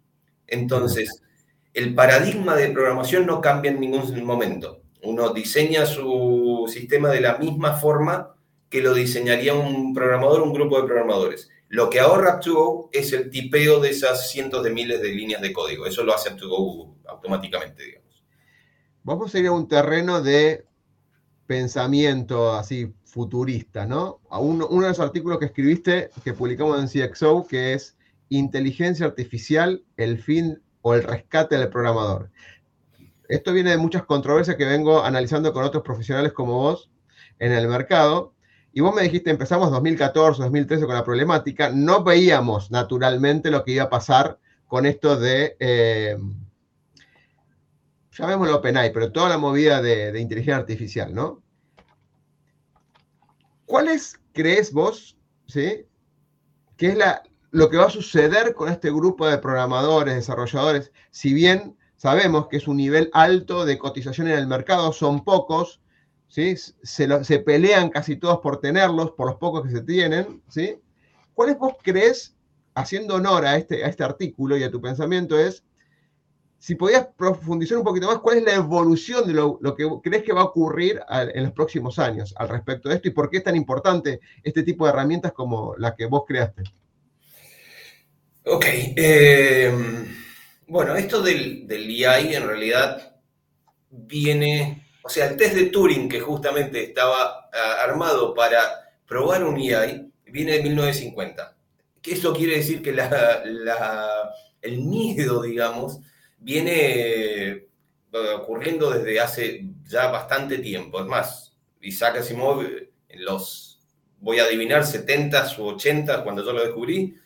Entonces, 0.46 1.22
el 1.72 1.94
paradigma 1.94 2.54
de 2.54 2.68
programación 2.68 3.24
no 3.24 3.40
cambia 3.40 3.70
en 3.70 3.80
ningún 3.80 4.24
momento. 4.24 4.82
Uno 5.02 5.32
diseña 5.32 5.86
su 5.86 6.35
sistema 6.68 7.10
de 7.10 7.20
la 7.20 7.38
misma 7.38 7.74
forma 7.74 8.34
que 8.68 8.80
lo 8.80 8.94
diseñaría 8.94 9.54
un 9.54 9.94
programador, 9.94 10.42
un 10.42 10.52
grupo 10.52 10.80
de 10.80 10.86
programadores. 10.86 11.50
Lo 11.68 11.90
que 11.90 12.00
ahorra 12.00 12.40
Up2Go 12.40 12.90
es 12.92 13.12
el 13.12 13.30
tipeo 13.30 13.80
de 13.80 13.90
esas 13.90 14.30
cientos 14.30 14.62
de 14.62 14.70
miles 14.70 15.02
de 15.02 15.08
líneas 15.08 15.42
de 15.42 15.52
código. 15.52 15.86
Eso 15.86 16.04
lo 16.04 16.14
hace 16.14 16.30
Up2Go 16.30 16.94
automáticamente, 17.06 17.82
digamos. 17.84 18.24
Vamos 19.02 19.34
a 19.34 19.38
ir 19.38 19.46
a 19.46 19.52
un 19.52 19.68
terreno 19.68 20.22
de 20.22 20.64
pensamiento 21.46 22.52
así 22.52 22.92
futurista, 23.04 23.87
¿no? 23.87 24.20
uno, 24.30 24.66
uno 24.68 24.82
de 24.82 24.88
los 24.88 25.00
artículos 25.00 25.38
que 25.38 25.46
escribiste, 25.46 26.11
que 26.25 26.35
publicamos 26.35 26.78
en 26.94 27.08
CXO, 27.08 27.46
que 27.46 27.73
es 27.73 27.96
Inteligencia 28.28 29.06
Artificial, 29.06 29.85
el 29.96 30.18
fin 30.18 30.61
o 30.82 30.94
el 30.94 31.04
rescate 31.04 31.56
del 31.56 31.68
programador 31.68 32.30
esto 33.28 33.52
viene 33.52 33.71
de 33.71 33.78
muchas 33.78 34.04
controversias 34.04 34.56
que 34.56 34.64
vengo 34.64 35.02
analizando 35.02 35.52
con 35.52 35.64
otros 35.64 35.83
profesionales 35.83 36.33
como 36.33 36.54
vos 36.54 36.90
en 37.38 37.52
el 37.52 37.68
mercado. 37.68 38.35
Y 38.73 38.80
vos 38.80 38.95
me 38.95 39.02
dijiste, 39.02 39.30
empezamos 39.30 39.71
2014, 39.71 40.42
2013 40.42 40.85
con 40.85 40.95
la 40.95 41.04
problemática, 41.04 41.71
no 41.71 42.04
veíamos 42.04 42.71
naturalmente 42.71 43.50
lo 43.50 43.64
que 43.64 43.73
iba 43.73 43.85
a 43.85 43.90
pasar 43.90 44.38
con 44.66 44.85
esto 44.85 45.16
de, 45.16 45.56
eh, 45.61 46.18
llamémoslo 48.11 48.56
OpenAI, 48.56 48.92
pero 48.92 49.12
toda 49.12 49.28
la 49.28 49.38
movida 49.38 49.80
de, 49.80 50.18
inteligencia 50.21 50.56
artificial, 50.56 51.14
¿no? 51.14 51.42
¿Cuáles 53.64 54.21
crees 54.33 54.73
vos, 54.73 55.16
sí, 55.47 55.87
que 56.76 56.88
es 56.88 56.97
la, 56.97 57.23
lo 57.50 57.71
que 57.71 57.78
va 57.78 57.87
a 57.87 57.90
suceder 57.90 58.54
con 58.54 58.68
este 58.68 58.90
grupo 58.90 59.26
de 59.26 59.38
programadores, 59.38 60.14
desarrolladores, 60.14 60.92
si 61.11 61.33
bien 61.33 61.76
sabemos 61.96 62.48
que 62.48 62.58
es 62.58 62.68
un 62.68 62.76
nivel 62.76 63.10
alto 63.12 63.64
de 63.64 63.78
cotización 63.78 64.28
en 64.28 64.38
el 64.38 64.46
mercado, 64.46 64.92
son 64.92 65.24
pocos, 65.24 65.80
¿sí? 66.28 66.54
se, 66.56 67.38
pelean 67.40 67.90
casi 67.90 68.16
todos 68.16 68.38
por 68.38 68.60
tenerlos, 68.60 69.12
por 69.12 69.26
los 69.26 69.36
pocos 69.36 69.64
que 69.64 69.70
se 69.70 69.82
tienen. 69.82 70.42
¿sí? 70.48 70.78
¿Cuáles 71.34 71.58
vos 71.58 71.74
crees, 71.82 72.36
haciendo 72.74 73.16
honor 73.16 73.46
a 73.46 73.56
este, 73.56 73.84
a 73.84 73.88
este 73.88 74.04
artículo 74.04 74.56
y 74.56 74.62
a 74.62 74.70
tu 74.70 74.80
pensamiento, 74.80 75.38
es, 75.38 75.64
si 76.58 76.74
podías 76.74 77.06
profundizar 77.16 77.78
un 77.78 77.84
poquito 77.84 78.06
más, 78.06 78.18
cuál 78.18 78.38
es 78.38 78.44
la 78.44 78.54
evolución 78.54 79.26
de 79.26 79.34
lo, 79.34 79.58
que 79.76 79.88
crees 80.02 80.24
que 80.24 80.32
va 80.32 80.40
a 80.40 80.44
ocurrir 80.44 81.00
en 81.10 81.44
los 81.44 81.52
próximos 81.52 81.98
años 81.98 82.34
al 82.38 82.48
respecto 82.48 82.88
de 82.88 82.96
esto 82.96 83.08
y 83.08 83.12
por 83.12 83.30
qué 83.30 83.38
es 83.38 83.44
tan 83.44 83.56
importante 83.56 84.20
este 84.42 84.62
tipo 84.62 84.84
de 84.84 84.90
herramientas 84.90 85.32
como 85.32 85.76
la 85.76 85.94
que 85.94 86.06
vos 86.06 86.24
creaste? 86.26 86.64
Ok. 88.44 88.64
Eh 88.96 90.24
bueno, 90.66 90.96
esto 90.96 91.23
del, 91.23 91.66
del 91.66 91.88
EI 91.88 92.35
en 92.35 92.46
realidad 92.46 93.16
viene, 93.90 94.87
o 95.02 95.08
sea, 95.08 95.26
el 95.26 95.37
test 95.37 95.54
de 95.54 95.66
Turing 95.66 96.08
que 96.08 96.20
justamente 96.20 96.82
estaba 96.82 97.49
ah, 97.52 97.76
armado 97.82 98.35
para 98.35 98.61
probar 99.06 99.44
un 99.44 99.56
EI 99.58 100.11
viene 100.26 100.52
de 100.52 100.62
1950. 100.62 101.56
Que 102.02 102.12
eso 102.12 102.35
quiere 102.35 102.56
decir 102.56 102.82
que 102.82 102.90
el 104.62 104.78
miedo, 104.78 105.42
digamos, 105.42 106.00
viene 106.38 106.75
eh, 107.49 107.68
ocurriendo 108.12 108.90
desde 108.90 109.20
hace 109.20 109.64
ya 109.85 110.08
bastante 110.08 110.58
tiempo. 110.58 111.00
Es 111.00 111.06
más, 111.06 111.56
Isaac 111.80 112.18
Asimov 112.18 112.62
en 112.62 113.25
los, 113.25 113.80
voy 114.20 114.38
a 114.38 114.44
adivinar, 114.44 114.82
70s 114.82 115.58
u 115.58 115.70
80s, 115.70 116.23
cuando 116.23 116.44
yo 116.44 116.52
lo 116.52 116.62
descubrí, 116.62 117.16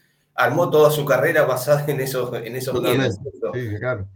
armó 0.40 0.70
toda 0.70 0.90
su 0.90 1.04
carrera 1.04 1.44
basada 1.44 1.84
en 1.86 2.00
esos, 2.00 2.32
en 2.34 2.56
esos 2.56 2.74
Sí, 3.54 3.76
claro. 3.78 4.08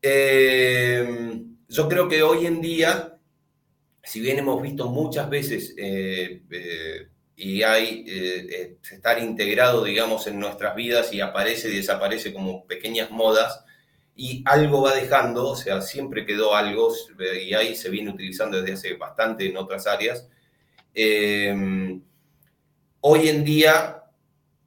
Eh, 0.00 1.42
yo 1.68 1.88
creo 1.88 2.08
que 2.08 2.22
hoy 2.22 2.46
en 2.46 2.60
día, 2.60 3.18
si 4.02 4.20
bien 4.20 4.38
hemos 4.38 4.62
visto 4.62 4.88
muchas 4.88 5.28
veces 5.28 5.74
eh, 5.76 6.42
eh, 6.50 7.08
y 7.36 7.62
hay 7.62 8.04
estar 8.90 9.18
integrado, 9.18 9.84
digamos, 9.84 10.26
en 10.26 10.40
nuestras 10.40 10.74
vidas 10.74 11.12
y 11.12 11.20
aparece 11.20 11.68
y 11.68 11.76
desaparece 11.76 12.32
como 12.32 12.66
pequeñas 12.66 13.10
modas, 13.10 13.64
y 14.16 14.42
algo 14.46 14.82
va 14.82 14.94
dejando, 14.94 15.50
o 15.50 15.56
sea, 15.56 15.80
siempre 15.80 16.26
quedó 16.26 16.56
algo, 16.56 16.92
y 17.40 17.54
ahí 17.54 17.76
se 17.76 17.88
viene 17.90 18.10
utilizando 18.10 18.60
desde 18.60 18.72
hace 18.72 18.94
bastante 18.94 19.48
en 19.48 19.56
otras 19.56 19.86
áreas. 19.86 20.28
hoy 23.00 23.28
en 23.28 23.44
día 23.44 23.98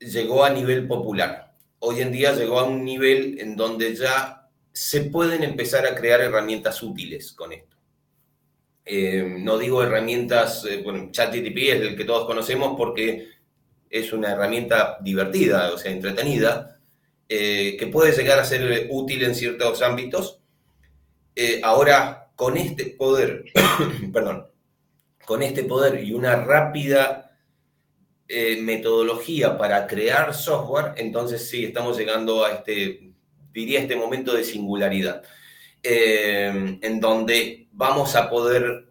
llegó 0.01 0.43
a 0.43 0.50
nivel 0.50 0.88
popular. 0.88 1.53
Hoy 1.79 2.01
en 2.01 2.12
día 2.12 2.34
llegó 2.34 2.60
a 2.60 2.63
un 2.65 2.84
nivel 2.84 3.39
en 3.39 3.55
donde 3.55 3.96
ya 3.96 4.50
se 4.72 5.01
pueden 5.01 5.43
empezar 5.43 5.86
a 5.86 5.96
crear 5.96 6.22
herramientas 6.22 6.81
útiles 6.81 7.34
con 7.34 7.53
esto. 7.53 7.77
Eh, 8.84 9.38
no 9.39 9.58
digo 9.58 9.84
herramientas, 9.84 10.65
eh, 10.65 10.81
bueno, 10.84 11.10
ChatGTP 11.12 11.58
es 11.58 11.81
el 11.81 11.96
que 11.96 12.05
todos 12.05 12.25
conocemos 12.25 12.75
porque 12.75 13.29
es 13.89 14.12
una 14.12 14.31
herramienta 14.31 14.98
divertida, 15.01 15.72
o 15.72 15.77
sea, 15.77 15.91
entretenida, 15.91 16.79
eh, 17.29 17.77
que 17.77 17.88
puede 17.88 18.12
llegar 18.12 18.39
a 18.39 18.46
ser 18.46 18.88
útil 18.89 19.24
en 19.24 19.36
ciertos 19.36 19.81
ámbitos. 19.81 20.39
ahora, 21.63 22.29
con 22.36 22.58
este 22.58 22.86
poder, 22.86 23.46
perdón, 24.13 24.48
con 25.25 25.43
este 25.43 25.63
poder 25.63 26.03
y 26.03 26.13
una 26.13 26.36
rápida 26.36 27.31
eh, 28.32 28.62
metodología 28.62 29.58
para 29.58 29.88
crear 29.88 30.34
software, 30.34 30.94
entonces 30.96 31.50
sí, 31.50 31.66
estamos 31.66 31.98
llegando 31.98 32.46
a 32.46 32.52
este, 32.52 33.12
diría, 33.54 33.82
este 33.82 33.96
momento 33.96 34.34
de 34.34 34.44
singularidad, 34.44 35.24
eh, 35.84 36.80
en 36.82 37.00
donde 37.00 37.68
vamos 37.72 38.16
a 38.16 38.30
poder 38.30 38.86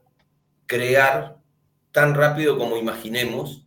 crear 0.66 1.38
tan 1.90 2.14
rápido 2.14 2.58
como 2.58 2.76
imaginemos, 2.76 3.66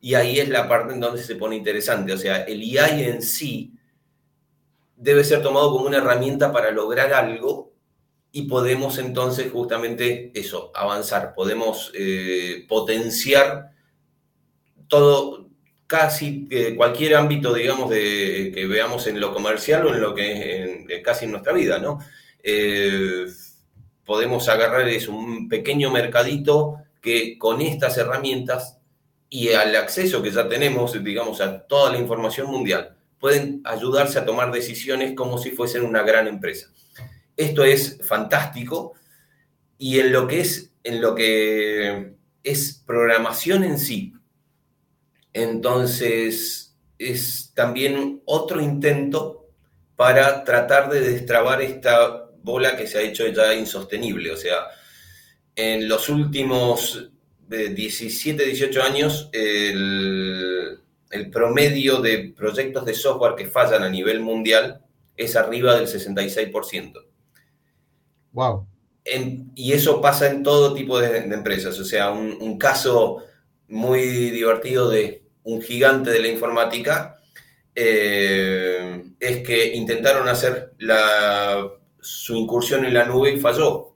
y 0.00 0.14
ahí 0.14 0.38
es 0.38 0.50
la 0.50 0.68
parte 0.68 0.92
en 0.92 1.00
donde 1.00 1.22
se 1.22 1.36
pone 1.36 1.56
interesante, 1.56 2.12
o 2.12 2.18
sea, 2.18 2.42
el 2.42 2.60
AI 2.78 3.04
en 3.04 3.22
sí 3.22 3.72
debe 4.96 5.24
ser 5.24 5.42
tomado 5.42 5.72
como 5.72 5.86
una 5.86 5.98
herramienta 5.98 6.52
para 6.52 6.70
lograr 6.70 7.12
algo 7.14 7.72
y 8.30 8.42
podemos 8.42 8.98
entonces 8.98 9.50
justamente 9.52 10.32
eso, 10.34 10.72
avanzar, 10.74 11.34
podemos 11.34 11.92
eh, 11.94 12.66
potenciar 12.68 13.73
todo, 14.88 15.44
casi 15.86 16.48
cualquier 16.76 17.16
ámbito, 17.16 17.54
digamos, 17.54 17.90
de, 17.90 18.52
que 18.54 18.66
veamos 18.66 19.06
en 19.06 19.20
lo 19.20 19.32
comercial 19.32 19.86
o 19.86 19.94
en 19.94 20.00
lo 20.00 20.14
que 20.14 20.86
es 20.88 21.02
casi 21.02 21.26
en 21.26 21.32
nuestra 21.32 21.52
vida, 21.52 21.78
¿no? 21.78 21.98
Eh, 22.42 23.26
podemos 24.04 24.48
agarrar 24.48 24.88
es 24.88 25.08
un 25.08 25.48
pequeño 25.48 25.90
mercadito 25.90 26.78
que 27.00 27.38
con 27.38 27.60
estas 27.60 27.96
herramientas 27.96 28.78
y 29.28 29.52
al 29.52 29.74
acceso 29.76 30.22
que 30.22 30.30
ya 30.30 30.48
tenemos, 30.48 31.02
digamos, 31.02 31.40
a 31.40 31.66
toda 31.66 31.92
la 31.92 31.98
información 31.98 32.48
mundial, 32.48 32.96
pueden 33.18 33.62
ayudarse 33.64 34.18
a 34.18 34.24
tomar 34.24 34.52
decisiones 34.52 35.14
como 35.14 35.38
si 35.38 35.50
fuesen 35.50 35.84
una 35.84 36.02
gran 36.02 36.28
empresa. 36.28 36.68
Esto 37.36 37.64
es 37.64 37.98
fantástico 38.02 38.94
y 39.78 39.98
en 39.98 40.12
lo 40.12 40.26
que 40.26 40.40
es, 40.40 40.72
en 40.84 41.00
lo 41.00 41.14
que 41.14 42.14
es 42.42 42.82
programación 42.86 43.64
en 43.64 43.78
sí, 43.78 44.14
entonces, 45.34 46.76
es 46.96 47.52
también 47.54 48.22
otro 48.24 48.60
intento 48.60 49.48
para 49.96 50.44
tratar 50.44 50.88
de 50.90 51.00
destrabar 51.00 51.60
esta 51.60 52.30
bola 52.42 52.76
que 52.76 52.86
se 52.86 52.98
ha 52.98 53.02
hecho 53.02 53.26
ya 53.26 53.52
insostenible. 53.52 54.30
O 54.30 54.36
sea, 54.36 54.68
en 55.56 55.88
los 55.88 56.08
últimos 56.08 57.10
17, 57.48 58.44
18 58.44 58.82
años, 58.82 59.28
el, 59.32 60.80
promedio 61.32 62.00
de 62.00 62.32
proyectos 62.36 62.84
de 62.84 62.94
software 62.94 63.34
que 63.34 63.46
fallan 63.46 63.82
a 63.82 63.88
nivel 63.88 64.20
mundial 64.20 64.80
es 65.16 65.36
arriba 65.36 65.74
del 65.74 65.86
66%. 65.86 66.92
Wow. 68.32 68.66
y 69.54 69.72
eso 69.72 70.00
pasa 70.00 70.28
en 70.28 70.42
todo 70.42 70.74
tipo 70.74 70.98
de, 70.98 71.18
empresas. 71.18 71.78
O 71.78 71.84
sea, 71.84 72.10
un 72.12 72.56
caso 72.58 73.22
muy 73.68 74.00
divertido 74.30 74.90
de 74.90 75.23
un 75.44 75.62
gigante 75.62 76.10
de 76.10 76.20
la 76.20 76.28
informática, 76.28 77.16
eh, 77.74 79.04
es 79.18 79.46
que 79.46 79.74
intentaron 79.74 80.28
hacer 80.28 80.72
su 82.00 82.36
incursión 82.36 82.84
en 82.84 82.94
la 82.94 83.04
nube 83.04 83.32
y 83.32 83.40
falló. 83.40 83.94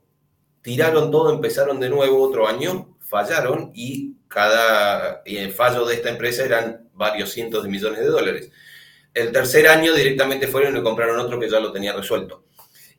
Tiraron 0.61 1.11
todo, 1.11 1.33
empezaron 1.33 1.79
de 1.79 1.89
nuevo 1.89 2.21
otro 2.21 2.47
año, 2.47 2.97
fallaron 2.99 3.71
y 3.73 4.15
cada 4.27 5.21
el 5.25 5.51
fallo 5.51 5.85
de 5.85 5.95
esta 5.95 6.09
empresa 6.09 6.45
eran 6.45 6.89
varios 6.93 7.31
cientos 7.31 7.63
de 7.63 7.69
millones 7.69 7.99
de 7.99 8.07
dólares. 8.07 8.51
El 9.13 9.31
tercer 9.31 9.67
año 9.67 9.93
directamente 9.93 10.47
fueron 10.47 10.77
y 10.77 10.83
compraron 10.83 11.19
otro 11.19 11.39
que 11.39 11.49
ya 11.49 11.59
lo 11.59 11.71
tenía 11.71 11.93
resuelto. 11.93 12.45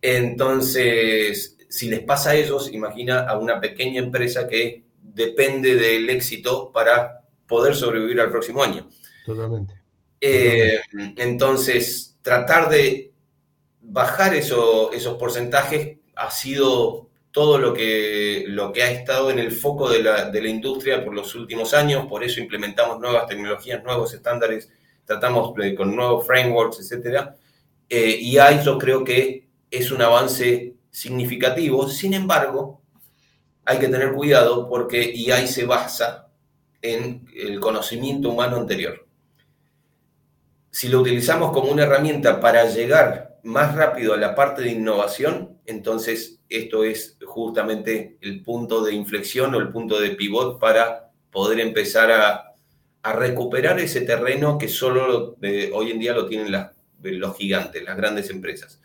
Entonces, 0.03 1.57
si 1.69 1.89
les 1.89 2.01
pasa 2.01 2.31
a 2.31 2.35
ellos, 2.35 2.73
imagina 2.73 3.21
a 3.21 3.39
una 3.39 3.61
pequeña 3.61 4.01
empresa 4.01 4.49
que 4.49 4.85
depende 5.01 5.77
del 5.77 6.09
éxito 6.11 6.73
para 6.73 7.20
poder 7.51 7.75
sobrevivir 7.75 8.21
al 8.21 8.31
próximo 8.31 8.63
año. 8.63 8.89
Totalmente. 9.27 9.75
Eh, 10.21 10.81
entonces, 11.17 12.17
tratar 12.23 12.71
de 12.71 13.13
bajar 13.81 14.35
esos 14.35 15.17
porcentajes 15.19 15.99
ha 16.15 16.31
sido 16.31 17.09
todo 17.33 17.59
lo 17.59 17.75
que, 17.75 18.45
lo 18.47 18.73
que 18.73 18.83
ha 18.83 18.91
estado 18.91 19.31
en 19.31 19.39
el 19.39 19.53
foco 19.53 19.89
de 19.89 20.03
la, 20.03 20.49
industria 20.49 21.05
por 21.05 21.15
los 21.15 21.35
últimos 21.35 21.75
años, 21.75 22.07
por 22.07 22.23
eso 22.23 22.41
implementamos 22.41 23.01
nuevas 23.01 23.27
tecnologías, 23.27 23.83
nuevos 23.83 24.15
estándares, 24.15 24.71
tratamos 25.05 25.53
con 25.77 25.95
nuevos 25.95 26.27
frameworks, 26.27 26.81
etc. 26.81 27.31
Eh, 27.89 28.19
y 28.21 28.39
ahí 28.39 28.61
yo 28.65 28.79
creo 28.79 29.05
que 29.05 29.49
es 29.71 29.91
un 29.91 30.03
avance 30.03 30.75
significativo, 30.91 31.89
sin 31.89 32.15
embargo, 32.15 32.83
hay 33.65 33.79
que 33.79 33.89
tener 33.89 34.13
cuidado 34.13 34.69
porque 34.69 35.01
EI 35.01 35.47
se 35.47 35.65
basa 35.65 36.30
en 36.83 37.27
el 37.35 37.61
conocimiento 37.61 38.31
humano 38.31 38.57
anterior. 38.57 39.07
Si 40.71 40.89
lo 40.89 41.01
utilizamos 41.01 41.53
como 41.53 41.73
una 41.73 41.83
herramienta 41.83 42.41
para 42.41 42.65
llegar 42.67 43.39
más 43.43 43.75
rápido 43.75 44.15
a 44.15 44.17
la 44.17 44.35
parte 44.35 44.63
de 44.63 44.71
innovación, 44.71 45.59
entonces 45.67 46.41
esto 46.49 46.85
es 46.85 47.17
justamente 47.25 48.19
el 48.21 48.43
punto 48.43 48.83
de 48.85 48.95
inflexión 48.95 49.55
o 49.55 49.59
el 49.59 49.71
punto 49.71 50.01
de 50.01 50.11
pivot 50.11 50.59
para 50.59 51.11
poder 51.31 51.61
empezar 51.61 52.11
a, 52.13 52.47
recuperar 53.03 53.81
ese 53.81 54.03
terreno 54.03 54.59
que 54.59 54.69
solo 54.69 55.39
eh, 55.41 55.71
hoy 55.73 55.91
en 55.91 55.99
día 55.99 56.13
lo 56.13 56.27
tienen 56.27 56.53
los 57.03 57.37
gigantes, 57.39 57.83
las 57.83 57.97
grandes 57.97 58.29
empresas. 58.29 58.79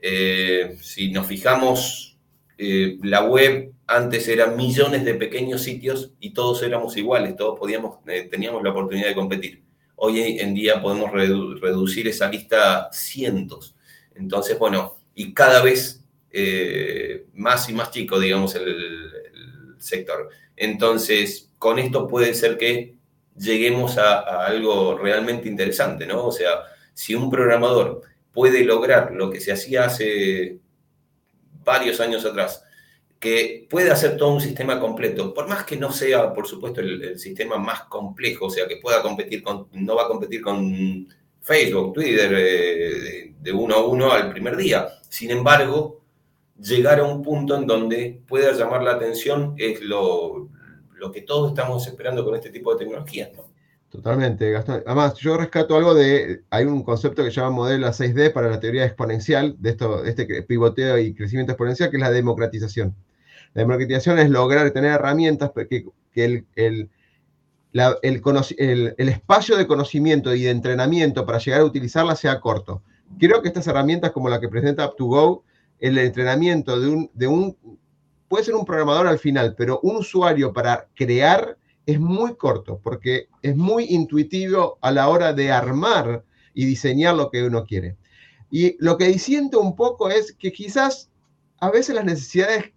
Eh, 0.00 0.76
si 0.80 1.12
nos 1.12 1.28
fijamos, 1.28 2.18
eh, 2.58 2.98
la 3.04 3.22
web 3.22 3.72
antes 3.92 4.26
eran 4.28 4.56
millones 4.56 5.04
de 5.04 5.14
pequeños 5.14 5.62
sitios 5.62 6.12
y 6.18 6.30
todos 6.30 6.62
éramos 6.62 6.96
iguales, 6.96 7.36
todos 7.36 7.58
podíamos, 7.58 7.98
eh, 8.06 8.28
teníamos 8.30 8.62
la 8.62 8.70
oportunidad 8.70 9.08
de 9.08 9.14
competir. 9.14 9.62
Hoy 9.96 10.38
en 10.40 10.54
día 10.54 10.80
podemos 10.80 11.12
reducir 11.12 12.08
esa 12.08 12.28
lista 12.28 12.86
a 12.86 12.92
cientos. 12.92 13.76
Entonces, 14.14 14.58
bueno, 14.58 14.96
y 15.14 15.34
cada 15.34 15.62
vez 15.62 16.02
eh, 16.30 17.26
más 17.34 17.68
y 17.68 17.74
más 17.74 17.90
chico, 17.90 18.18
digamos, 18.18 18.54
el, 18.54 19.10
sector. 19.78 20.28
Entonces, 20.56 21.50
con 21.58 21.80
esto 21.80 22.06
puede 22.06 22.34
ser 22.34 22.56
que 22.56 22.94
lleguemos 23.36 23.98
a, 23.98 24.20
a 24.20 24.46
algo 24.46 24.96
realmente 24.96 25.48
interesante, 25.48 26.06
¿no? 26.06 26.26
O 26.26 26.30
sea, 26.30 26.50
si 26.94 27.16
un 27.16 27.28
programador 27.28 28.02
puede 28.32 28.62
lograr 28.62 29.10
lo 29.12 29.28
que 29.28 29.40
se 29.40 29.50
hacía 29.50 29.86
hace 29.86 30.60
varios 31.64 31.98
años 31.98 32.24
atrás, 32.24 32.62
que 33.22 33.68
puede 33.70 33.88
hacer 33.88 34.16
todo 34.16 34.34
un 34.34 34.40
sistema 34.40 34.80
completo, 34.80 35.32
por 35.32 35.46
más 35.46 35.62
que 35.62 35.76
no 35.76 35.92
sea, 35.92 36.34
por 36.34 36.48
supuesto, 36.48 36.80
el, 36.80 37.16
sistema 37.20 37.56
más 37.56 37.84
complejo, 37.84 38.46
o 38.46 38.50
sea, 38.50 38.66
que 38.66 38.78
pueda 38.78 39.00
competir 39.00 39.44
con, 39.44 39.68
no 39.74 39.94
va 39.94 40.06
a 40.06 40.08
competir 40.08 40.42
con 40.42 41.06
Facebook, 41.40 41.92
Twitter, 41.92 42.32
eh, 42.36 43.32
de, 43.40 43.52
uno 43.52 43.76
a 43.76 43.86
uno 43.86 44.10
al 44.10 44.32
primer 44.32 44.56
día. 44.56 44.88
Sin 45.08 45.30
embargo, 45.30 46.00
llegar 46.58 46.98
a 46.98 47.04
un 47.04 47.22
punto 47.22 47.54
en 47.54 47.64
donde 47.64 48.20
pueda 48.26 48.54
llamar 48.54 48.82
la 48.82 48.94
atención 48.94 49.54
es 49.56 49.80
lo, 49.82 50.48
lo 50.96 51.12
que 51.12 51.22
todos 51.22 51.50
estamos 51.50 51.86
esperando 51.86 52.24
con 52.24 52.34
este 52.34 52.50
tipo 52.50 52.74
de 52.74 52.84
tecnologías, 52.84 53.30
Totalmente, 53.88 54.50
Gastón. 54.50 54.82
Además, 54.84 55.14
yo 55.18 55.36
rescato 55.36 55.76
algo 55.76 55.94
de, 55.94 56.42
hay 56.50 56.64
un 56.64 56.82
concepto 56.82 57.22
que 57.22 57.30
se 57.30 57.36
llama 57.36 57.50
modelo 57.50 57.86
6D 57.86 58.32
para 58.32 58.50
la 58.50 58.58
teoría 58.58 58.84
exponencial, 58.84 59.54
de, 59.60 59.70
esto, 59.70 60.02
de 60.02 60.10
este 60.10 60.42
pivoteo 60.42 60.98
y 60.98 61.14
crecimiento 61.14 61.52
exponencial, 61.52 61.88
que 61.90 61.98
es 61.98 62.02
la 62.02 62.10
democratización 62.10 62.96
La 63.54 63.62
democratización 63.62 64.18
es 64.18 64.30
lograr 64.30 64.70
tener 64.70 64.92
herramientas 64.92 65.50
que, 65.68 65.86
que 66.12 66.24
el, 66.24 66.46
el, 66.54 66.90
el, 67.72 69.08
espacio 69.08 69.56
de 69.56 69.66
conocimiento 69.66 70.34
y 70.34 70.42
de 70.42 70.50
entrenamiento 70.50 71.26
para 71.26 71.38
llegar 71.38 71.60
a 71.60 71.64
utilizarla 71.64 72.16
sea 72.16 72.40
corto. 72.40 72.82
Creo 73.18 73.42
que 73.42 73.48
estas 73.48 73.66
herramientas 73.66 74.12
como 74.12 74.28
la 74.28 74.40
que 74.40 74.48
presenta 74.48 74.90
Up2Go, 74.90 75.42
el 75.78 75.98
entrenamiento 75.98 76.80
de 76.80 76.88
un, 76.88 77.10
de 77.12 77.26
un, 77.26 77.56
puede 78.28 78.44
ser 78.44 78.54
un 78.54 78.64
programador 78.64 79.06
al 79.06 79.18
final, 79.18 79.54
pero 79.56 79.80
un 79.82 79.96
usuario 79.96 80.52
para 80.52 80.88
crear 80.94 81.58
es 81.84 81.98
muy 81.98 82.36
corto, 82.36 82.80
porque 82.82 83.28
es 83.42 83.56
muy 83.56 83.86
intuitivo 83.90 84.78
a 84.80 84.92
la 84.92 85.08
hora 85.08 85.32
de 85.32 85.50
armar 85.50 86.24
y 86.54 86.64
diseñar 86.64 87.16
lo 87.16 87.30
que 87.30 87.42
uno 87.42 87.64
quiere. 87.64 87.96
Y 88.50 88.76
lo 88.78 88.98
que 88.98 89.18
siento 89.18 89.60
un 89.60 89.74
poco 89.74 90.08
es 90.10 90.32
que 90.32 90.52
quizás 90.52 91.10
a 91.58 91.70
veces 91.70 91.94
las 91.94 92.04
necesidades 92.04 92.71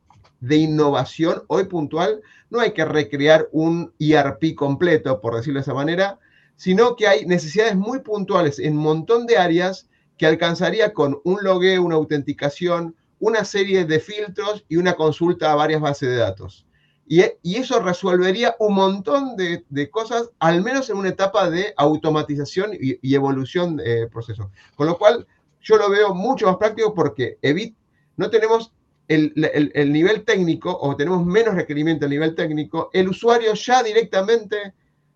de 0.45 0.57
innovación 0.57 1.43
hoy 1.47 1.65
puntual 1.65 2.21
no 2.49 2.59
hay 2.59 2.71
que 2.73 2.85
recrear 2.85 3.49
un 3.51 3.93
ERP 3.99 4.55
completo, 4.55 5.19
por 5.19 5.35
decirlo 5.35 5.59
de 5.59 5.63
esa 5.63 5.73
manera, 5.73 6.19
sino 6.55 6.95
que 6.95 7.07
hay 7.07 7.25
necesidades 7.25 7.75
muy 7.75 7.99
puntuales 7.99 8.59
en 8.59 8.77
un 8.77 8.83
montón 8.83 9.25
de 9.25 9.37
áreas 9.37 9.89
que 10.17 10.27
alcanzaría 10.27 10.93
con 10.93 11.19
un 11.23 11.43
logueo, 11.43 11.83
una 11.83 11.95
autenticación, 11.95 12.95
una 13.19 13.43
serie 13.43 13.85
de 13.85 13.99
filtros 13.99 14.63
y 14.69 14.77
una 14.77 14.93
consulta 14.93 15.51
a 15.51 15.55
varias 15.55 15.81
bases 15.81 16.09
de 16.09 16.17
datos. 16.17 16.65
Y, 17.07 17.21
eso 17.43 17.79
resolvería 17.81 18.55
un 18.59 18.75
montón 18.75 19.35
de, 19.35 19.89
cosas, 19.91 20.29
al 20.39 20.63
menos 20.63 20.89
en 20.89 20.97
una 20.97 21.09
etapa 21.09 21.49
de 21.49 21.73
automatización 21.77 22.71
y, 22.79 23.13
evolución 23.13 23.77
de 23.77 24.07
procesos. 24.07 24.47
Con 24.75 24.87
lo 24.87 24.97
cual, 24.97 25.27
yo 25.61 25.77
lo 25.77 25.89
veo 25.89 26.13
mucho 26.13 26.47
más 26.47 26.57
práctico 26.57 26.93
porque 26.93 27.37
evit, 27.41 27.75
no 28.17 28.29
tenemos 28.29 28.71
el, 29.07 29.91
nivel 29.91 30.23
técnico 30.23 30.77
o 30.81 30.95
tenemos 30.95 31.25
menos 31.25 31.55
requerimiento 31.55 32.05
a 32.05 32.09
nivel 32.09 32.35
técnico, 32.35 32.89
el 32.93 33.09
usuario 33.09 33.53
ya 33.53 33.83
directamente 33.83 34.73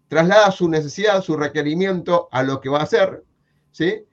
traslada 0.07 0.51
su 0.51 0.69
necesidad, 0.69 1.21
su 1.21 1.35
requerimiento 1.35 2.29
a 2.31 2.43
lo 2.43 2.59
que 2.61 2.69
va 2.69 2.79
a 2.79 2.83
hacer, 2.83 3.23
¿sí? 3.71 4.05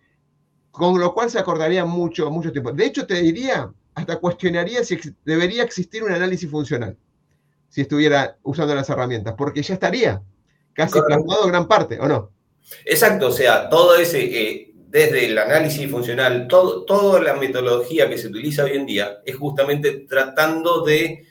Con 0.70 0.98
lo 0.98 1.14
cual 1.14 1.30
se 1.30 1.38
acordaría 1.38 1.84
mucho, 1.84 2.30
mucho 2.30 2.52
tiempo. 2.52 2.72
De 2.72 2.86
hecho, 2.86 3.06
te 3.06 3.14
diría, 3.14 3.70
hasta 3.94 4.16
cuestionaría 4.16 4.84
si 4.84 4.98
debería 5.24 5.62
existir 5.62 6.02
un 6.02 6.12
análisis 6.12 6.50
funcional 6.50 6.96
si 7.68 7.82
estuviera 7.82 8.38
usando 8.42 8.74
las 8.74 8.88
herramientas, 8.88 9.34
porque 9.36 9.62
ya 9.62 9.74
estaría 9.74 10.22
casi 10.72 11.00
plasmado 11.00 11.46
gran 11.46 11.66
parte, 11.66 11.98
¿o 12.00 12.06
no? 12.06 12.30
Exacto, 12.84 13.28
o 13.28 13.32
sea, 13.32 13.68
todo 13.68 13.96
ese, 13.96 14.24
eh, 14.24 14.74
desde 14.96 15.26
el 15.26 15.36
análisis 15.36 15.90
funcional, 15.90 16.48
todo, 16.48 16.86
toda 16.86 17.20
la 17.20 17.34
metodología 17.34 18.08
que 18.08 18.16
se 18.16 18.28
utiliza 18.28 18.64
hoy 18.64 18.78
en 18.78 18.86
día 18.86 19.18
es 19.26 19.36
justamente 19.36 20.06
tratando 20.08 20.82
de 20.82 21.26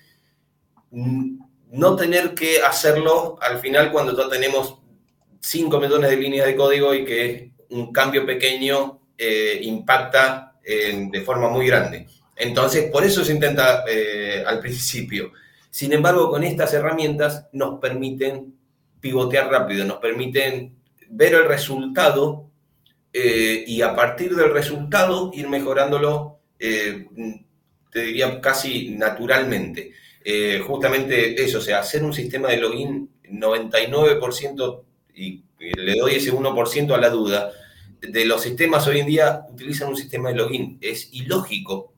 no 0.92 1.96
tener 1.96 2.36
que 2.36 2.62
hacerlo 2.62 3.40
al 3.42 3.58
final 3.58 3.92
cuando 3.92 4.16
ya 4.16 4.30
tenemos 4.30 4.78
5 5.40 5.80
millones 5.80 6.12
de 6.12 6.18
líneas 6.18 6.46
de 6.46 6.56
código 6.56 6.94
y 6.94 7.04
que 7.06 7.54
un 7.72 7.92
cambio 7.92 8.24
pequeño 8.24 9.00
eh, 9.18 9.58
impacta 9.64 10.54
de 10.64 11.22
forma 11.22 11.50
muy 11.50 11.68
grande. 11.68 12.08
Entonces, 12.36 12.92
por 12.92 13.04
eso 13.04 13.24
se 13.24 13.34
intenta 13.34 13.84
eh, 13.88 14.44
al 14.46 14.60
principio. 14.60 15.32
Sin 15.72 15.92
embargo, 15.92 16.30
con 16.30 16.44
estas 16.44 16.74
herramientas 16.74 17.48
nos 17.52 17.80
permiten 17.80 18.54
pivotear 19.00 19.50
rápido, 19.50 19.86
nos 19.86 19.98
permiten 19.98 20.76
ver 21.10 21.34
el 21.34 21.46
resultado 21.46 22.50
eh, 23.18 23.64
y 23.66 23.82
a 23.82 23.96
partir 23.96 24.36
del 24.36 24.52
resultado 24.52 25.32
ir 25.34 25.48
mejorándolo, 25.48 26.40
eh, 26.60 27.08
te 27.90 28.02
diría 28.02 28.42
casi 28.42 28.90
naturalmente. 28.90 29.94
Eh, 30.22 30.62
justamente 30.68 31.42
eso, 31.42 31.60
o 31.60 31.62
sea, 31.62 31.80
hacer 31.80 32.04
un 32.04 32.12
sistema 32.12 32.50
de 32.50 32.58
login 32.58 33.10
99% 33.24 34.84
y 35.16 35.46
le 35.60 35.96
doy 35.96 36.16
ese 36.16 36.34
1% 36.34 36.94
a 36.94 36.98
la 36.98 37.10
duda, 37.10 37.54
de 38.02 38.26
los 38.26 38.42
sistemas 38.42 38.86
hoy 38.86 39.00
en 39.00 39.08
día 39.08 39.46
utilizan 39.50 39.88
un 39.88 39.96
sistema 39.96 40.28
de 40.28 40.36
login. 40.36 40.78
Es 40.82 41.08
ilógico 41.14 41.94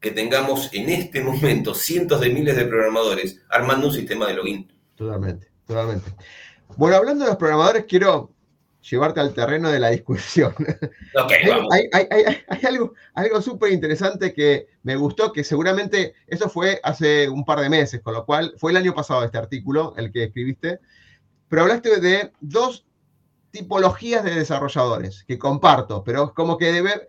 que 0.00 0.12
tengamos 0.12 0.70
en 0.72 0.88
este 0.88 1.22
momento 1.22 1.74
cientos 1.74 2.18
de 2.22 2.30
miles 2.30 2.56
de 2.56 2.64
programadores 2.64 3.42
armando 3.50 3.88
un 3.88 3.92
sistema 3.92 4.26
de 4.26 4.34
login. 4.36 4.72
Totalmente, 4.96 5.48
totalmente. 5.66 6.12
Bueno, 6.78 6.96
hablando 6.96 7.24
de 7.24 7.30
los 7.32 7.38
programadores, 7.38 7.84
quiero 7.84 8.32
llevarte 8.82 9.20
al 9.20 9.32
terreno 9.32 9.70
de 9.70 9.78
la 9.78 9.90
discusión. 9.90 10.54
Okay, 11.14 11.46
vamos. 11.46 11.70
Hay, 11.92 12.64
algo, 12.66 12.94
algo 13.12 13.42
súper 13.42 13.70
interesante 13.70 14.32
que 14.32 14.68
me 14.82 14.96
gustó, 14.96 15.30
que 15.30 15.44
seguramente 15.44 16.14
eso 16.26 16.48
fue 16.48 16.80
hace 16.82 17.28
un 17.28 17.44
par 17.44 17.60
de 17.60 17.68
meses, 17.68 18.00
con 18.00 18.14
lo 18.14 18.24
cual 18.24 18.54
fue 18.56 18.70
el 18.70 18.78
año 18.78 18.94
pasado 18.94 19.22
este 19.22 19.36
artículo, 19.36 19.92
el 19.98 20.10
que 20.10 20.24
escribiste, 20.24 20.80
pero 21.48 21.62
hablaste 21.62 22.00
de 22.00 22.32
dos 22.40 22.86
tipologías 23.50 24.24
de 24.24 24.36
desarrolladores 24.36 25.22
que 25.24 25.38
comparto, 25.38 26.02
pero 26.02 26.32
como 26.32 26.56
que 26.56 26.72
de 26.72 26.80
ver, 26.80 27.06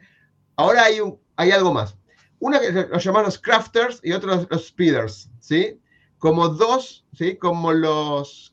ahora 0.58 0.84
hay, 0.84 1.00
un, 1.00 1.18
hay 1.38 1.52
algo 1.52 1.74
más. 1.74 1.96
Una 2.40 2.60
que 2.60 2.74
los 2.74 3.02
llamamos 3.02 3.40
crafters 3.40 4.02
y 4.04 4.12
otros 4.12 4.46
los 4.50 4.68
speeders, 4.68 5.30
¿sí? 5.40 5.80
Como 6.18 6.50
dos, 6.50 7.06
¿sí? 7.14 7.38
Como 7.38 7.72
los, 7.72 8.53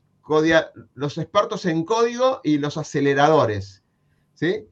los 0.93 1.17
expertos 1.17 1.65
en 1.65 1.83
código 1.83 2.41
y 2.43 2.57
los 2.57 2.77
aceleradores, 2.77 3.83
¿sí? 4.33 4.67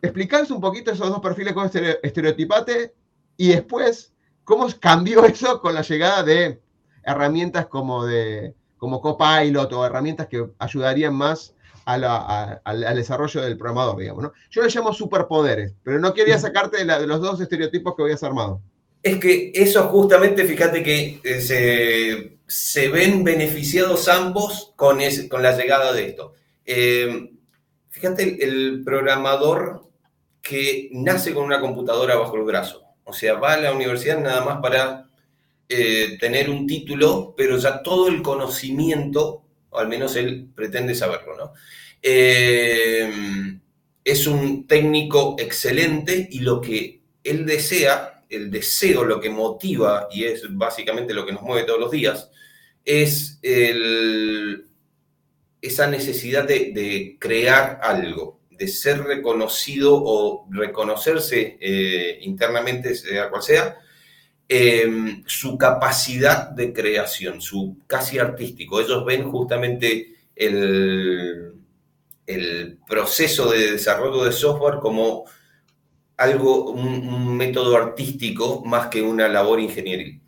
Explicarles 0.00 0.50
un 0.50 0.60
poquito 0.60 0.90
esos 0.90 1.08
dos 1.08 1.20
perfiles 1.20 1.52
con 1.52 1.70
estereotipate 2.02 2.94
y 3.36 3.48
después 3.48 4.12
cómo 4.44 4.66
cambió 4.80 5.24
eso 5.26 5.60
con 5.60 5.74
la 5.74 5.82
llegada 5.82 6.22
de 6.22 6.60
herramientas 7.02 7.66
como 7.66 8.04
de 8.04 8.54
como 8.78 9.00
Copilot 9.00 9.72
o 9.72 9.86
herramientas 9.86 10.28
que 10.28 10.50
ayudarían 10.58 11.14
más 11.14 11.54
al, 11.86 12.96
desarrollo 12.96 13.40
del 13.42 13.56
programador, 13.56 13.96
digamos. 13.96 14.22
¿no? 14.22 14.32
Yo 14.50 14.62
le 14.62 14.68
llamo 14.68 14.92
superpoderes, 14.92 15.74
pero 15.82 15.98
no 15.98 16.12
quería 16.12 16.38
sacarte 16.38 16.84
de, 16.84 17.06
los 17.06 17.20
dos 17.20 17.40
estereotipos 17.40 17.94
que 17.94 18.02
habías 18.02 18.22
armado. 18.22 18.60
Es 19.06 19.18
que 19.18 19.52
eso 19.54 19.84
justamente, 19.84 20.44
fíjate 20.44 20.82
que 20.82 21.20
eh, 21.22 22.38
se, 22.44 22.88
ven 22.88 23.22
beneficiados 23.22 24.08
ambos 24.08 24.72
con, 24.74 24.98
con 25.28 25.42
la 25.44 25.56
llegada 25.56 25.92
de 25.92 26.08
esto. 26.08 26.34
Eh, 26.64 27.30
fíjate 27.88 28.44
el 28.44 28.82
programador 28.84 29.88
que 30.42 30.88
nace 30.90 31.32
con 31.32 31.44
una 31.44 31.60
computadora 31.60 32.16
bajo 32.16 32.34
el 32.34 32.42
brazo. 32.42 32.82
O 33.04 33.12
sea, 33.12 33.34
va 33.34 33.52
a 33.52 33.60
la 33.60 33.72
universidad 33.72 34.18
nada 34.18 34.44
más 34.44 34.60
para 34.60 35.08
eh, 35.68 36.16
tener 36.18 36.50
un 36.50 36.66
título, 36.66 37.32
pero 37.36 37.58
ya 37.58 37.82
todo 37.82 38.08
el 38.08 38.22
conocimiento 38.22 39.44
o 39.70 39.78
al 39.78 39.86
menos 39.86 40.16
él 40.16 40.48
pretende 40.52 40.96
saberlo, 40.96 41.36
¿no? 41.36 41.52
Eh, 42.02 43.08
es 44.04 44.26
un 44.26 44.66
técnico 44.66 45.36
excelente 45.38 46.26
y 46.28 46.40
lo 46.40 46.60
que 46.60 47.02
él 47.22 47.46
desea, 47.46 48.15
el 48.28 48.50
deseo, 48.50 49.04
lo 49.04 49.20
que 49.20 49.30
motiva, 49.30 50.08
y 50.10 50.24
es 50.24 50.42
básicamente 50.50 51.14
lo 51.14 51.24
que 51.26 51.32
nos 51.32 51.42
mueve 51.42 51.66
todos 51.66 51.80
los 51.80 51.90
días, 51.90 52.30
es 52.84 53.38
esa 55.60 55.86
necesidad 55.88 56.44
de, 56.46 57.16
crear 57.18 57.80
algo, 57.82 58.40
de 58.50 58.68
ser 58.68 59.02
reconocido 59.02 59.94
o 59.94 60.46
reconocerse 60.50 61.58
eh, 61.60 62.18
internamente, 62.22 62.94
sea 62.94 63.28
cual 63.28 63.42
sea, 63.42 63.78
Em, 64.48 65.24
su 65.26 65.58
capacidad 65.58 66.50
de 66.50 66.72
creación, 66.72 67.40
su 67.40 67.78
casi 67.88 68.20
artístico. 68.20 68.80
Ellos 68.80 69.04
ven 69.04 69.28
justamente 69.28 70.14
el, 70.36 71.52
el 72.26 72.78
proceso 72.86 73.50
de 73.50 73.72
desarrollo 73.72 74.22
de 74.22 74.30
software 74.30 74.76
como 74.80 75.24
algo, 76.16 76.70
un, 76.70 77.36
método 77.36 77.76
artístico 77.76 78.62
más 78.64 78.88
que 78.88 79.02
una 79.02 79.28
labor 79.28 79.60
ingenieril. 79.60 80.22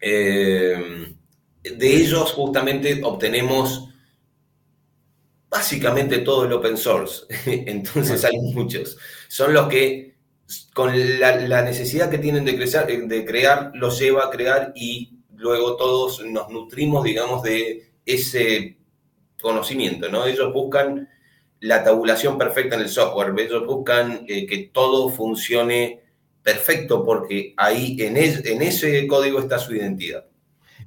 Em, 0.00 1.16
de 1.62 1.96
ellos 1.96 2.32
justamente 2.32 3.00
obtenemos 3.02 3.88
básicamente 5.48 6.18
todo 6.18 6.44
el 6.44 6.52
open 6.52 6.76
source, 6.76 7.26
entonces 7.46 8.24
hay 8.24 8.36
muchos. 8.38 8.98
Son 9.28 9.52
los 9.54 9.68
que 9.68 10.16
con 10.74 10.92
la, 11.20 11.62
necesidad 11.62 12.10
que 12.10 12.18
tienen 12.18 12.44
de, 12.44 12.56
crecer, 12.56 12.90
eh, 12.90 13.00
de 13.06 13.24
crear, 13.24 13.72
los 13.74 13.98
lleva 13.98 14.26
a 14.26 14.30
crear 14.30 14.72
y 14.76 15.18
luego 15.34 15.76
todos 15.76 16.24
nos 16.24 16.48
nutrimos, 16.50 17.04
digamos, 17.04 17.42
de 17.42 17.92
ese 18.04 18.78
conocimiento, 19.40 20.08
¿no? 20.08 20.26
Ellos 20.26 20.52
buscan 20.52 21.08
la 21.60 21.82
tabulación 21.82 22.38
perfecta 22.38 22.76
en 22.76 22.82
el 22.82 22.88
software, 22.88 23.34
ellos 23.38 23.66
buscan 23.66 24.24
eh, 24.28 24.46
que 24.46 24.70
todo 24.72 25.08
funcione 25.08 26.02
perfecto 26.42 27.04
porque 27.04 27.54
ahí 27.56 27.96
en, 28.00 28.16
en, 28.16 28.62
ese 28.62 29.06
código 29.08 29.40
está 29.40 29.58
su 29.58 29.74
identidad. 29.74 30.24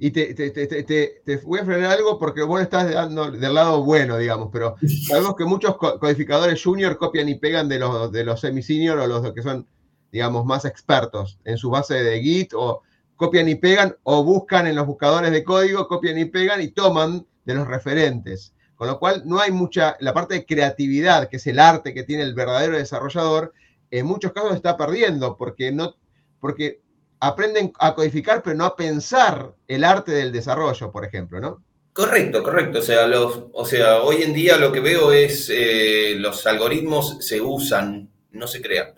Y 0.02 0.12
te, 0.12 0.34
te, 0.34 0.50
te, 0.50 1.38
voy 1.44 1.60
a 1.60 1.66
frenar 1.66 1.92
algo 1.92 2.18
porque 2.18 2.42
vos 2.44 2.62
estás 2.62 2.88
del 2.88 3.54
lado 3.54 3.84
bueno, 3.84 4.18
digamos, 4.18 4.50
pero 4.54 4.76
sabemos 5.08 5.36
que 5.36 5.44
muchos 5.44 5.76
codificadores 5.76 6.64
junior 6.64 6.98
copian 6.98 7.28
y 7.28 7.36
pegan 7.36 7.68
de 7.68 7.80
los, 7.80 8.10
de 8.12 8.24
los 8.24 8.40
semi-senior 8.40 9.00
o 9.00 9.08
los 9.08 9.34
que 9.34 9.42
son, 9.42 9.68
digamos, 10.12 10.46
más 10.46 10.64
expertos 10.64 11.38
en 11.44 11.58
su 11.58 11.70
base 11.70 11.96
de 11.96 12.22
Git 12.22 12.54
o 12.54 12.82
copian 13.18 13.50
y 13.50 13.56
pegan 13.56 13.98
o 14.04 14.24
buscan 14.24 14.66
en 14.68 14.76
los 14.76 14.88
buscadores 14.88 15.32
de 15.32 15.44
código, 15.44 15.90
copian 15.90 16.18
y 16.18 16.26
pegan 16.26 16.62
y 16.62 16.70
toman 16.70 17.28
de 17.44 17.54
los 17.54 17.68
referentes. 17.68 18.54
Con 18.80 18.88
lo 18.88 18.98
cual 18.98 19.24
no 19.26 19.42
hay 19.42 19.52
mucha, 19.52 19.98
la 20.00 20.14
parte 20.14 20.36
de 20.36 20.46
creatividad, 20.46 21.28
que 21.28 21.36
es 21.36 21.46
el 21.48 21.60
arte 21.60 21.94
que 21.94 22.04
tiene 22.04 22.24
el 22.24 22.34
verdadero 22.34 22.78
desarrollador, 22.78 23.54
en 23.92 24.06
muchos 24.06 24.32
casos 24.32 24.56
está 24.56 24.78
perdiendo 24.78 25.36
porque 25.36 25.74
no, 25.74 25.98
porque 26.40 26.80
aprenden 27.20 27.74
a 27.78 27.94
codificar, 27.94 28.42
pero 28.42 28.56
no 28.56 28.64
a 28.64 28.78
pensar 28.78 29.54
el 29.68 29.84
arte 29.84 30.14
del 30.14 30.32
desarrollo, 30.32 30.94
por 30.94 31.04
ejemplo, 31.04 31.42
¿no? 31.42 31.62
Correcto, 31.92 32.42
correcto. 32.42 32.80
O 32.80 32.82
sea, 32.82 33.06
los, 33.06 33.48
o 33.52 33.66
sea 33.66 34.02
hoy 34.02 34.24
en 34.24 34.34
día 34.34 34.56
lo 34.56 34.72
que 34.72 34.80
veo 34.80 35.12
es 35.12 35.52
eh, 35.54 36.16
los 36.18 36.48
algoritmos 36.48 37.18
se 37.20 37.42
usan, 37.42 38.10
no 38.32 38.48
se 38.48 38.62
crean. 38.62 38.94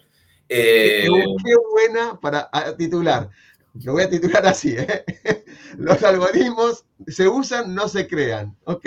Eh, 0.48 1.08
qué 1.44 1.56
buena 1.72 2.20
para 2.22 2.52
titular. 2.78 3.32
Lo 3.84 3.94
voy 3.94 4.04
a 4.04 4.10
titular 4.10 4.46
así, 4.46 4.76
¿eh? 4.78 5.06
Los 5.78 6.04
algoritmos 6.04 6.86
se 7.08 7.28
usan, 7.28 7.74
no 7.74 7.88
se 7.88 8.08
crean. 8.08 8.56
Ok. 8.66 8.86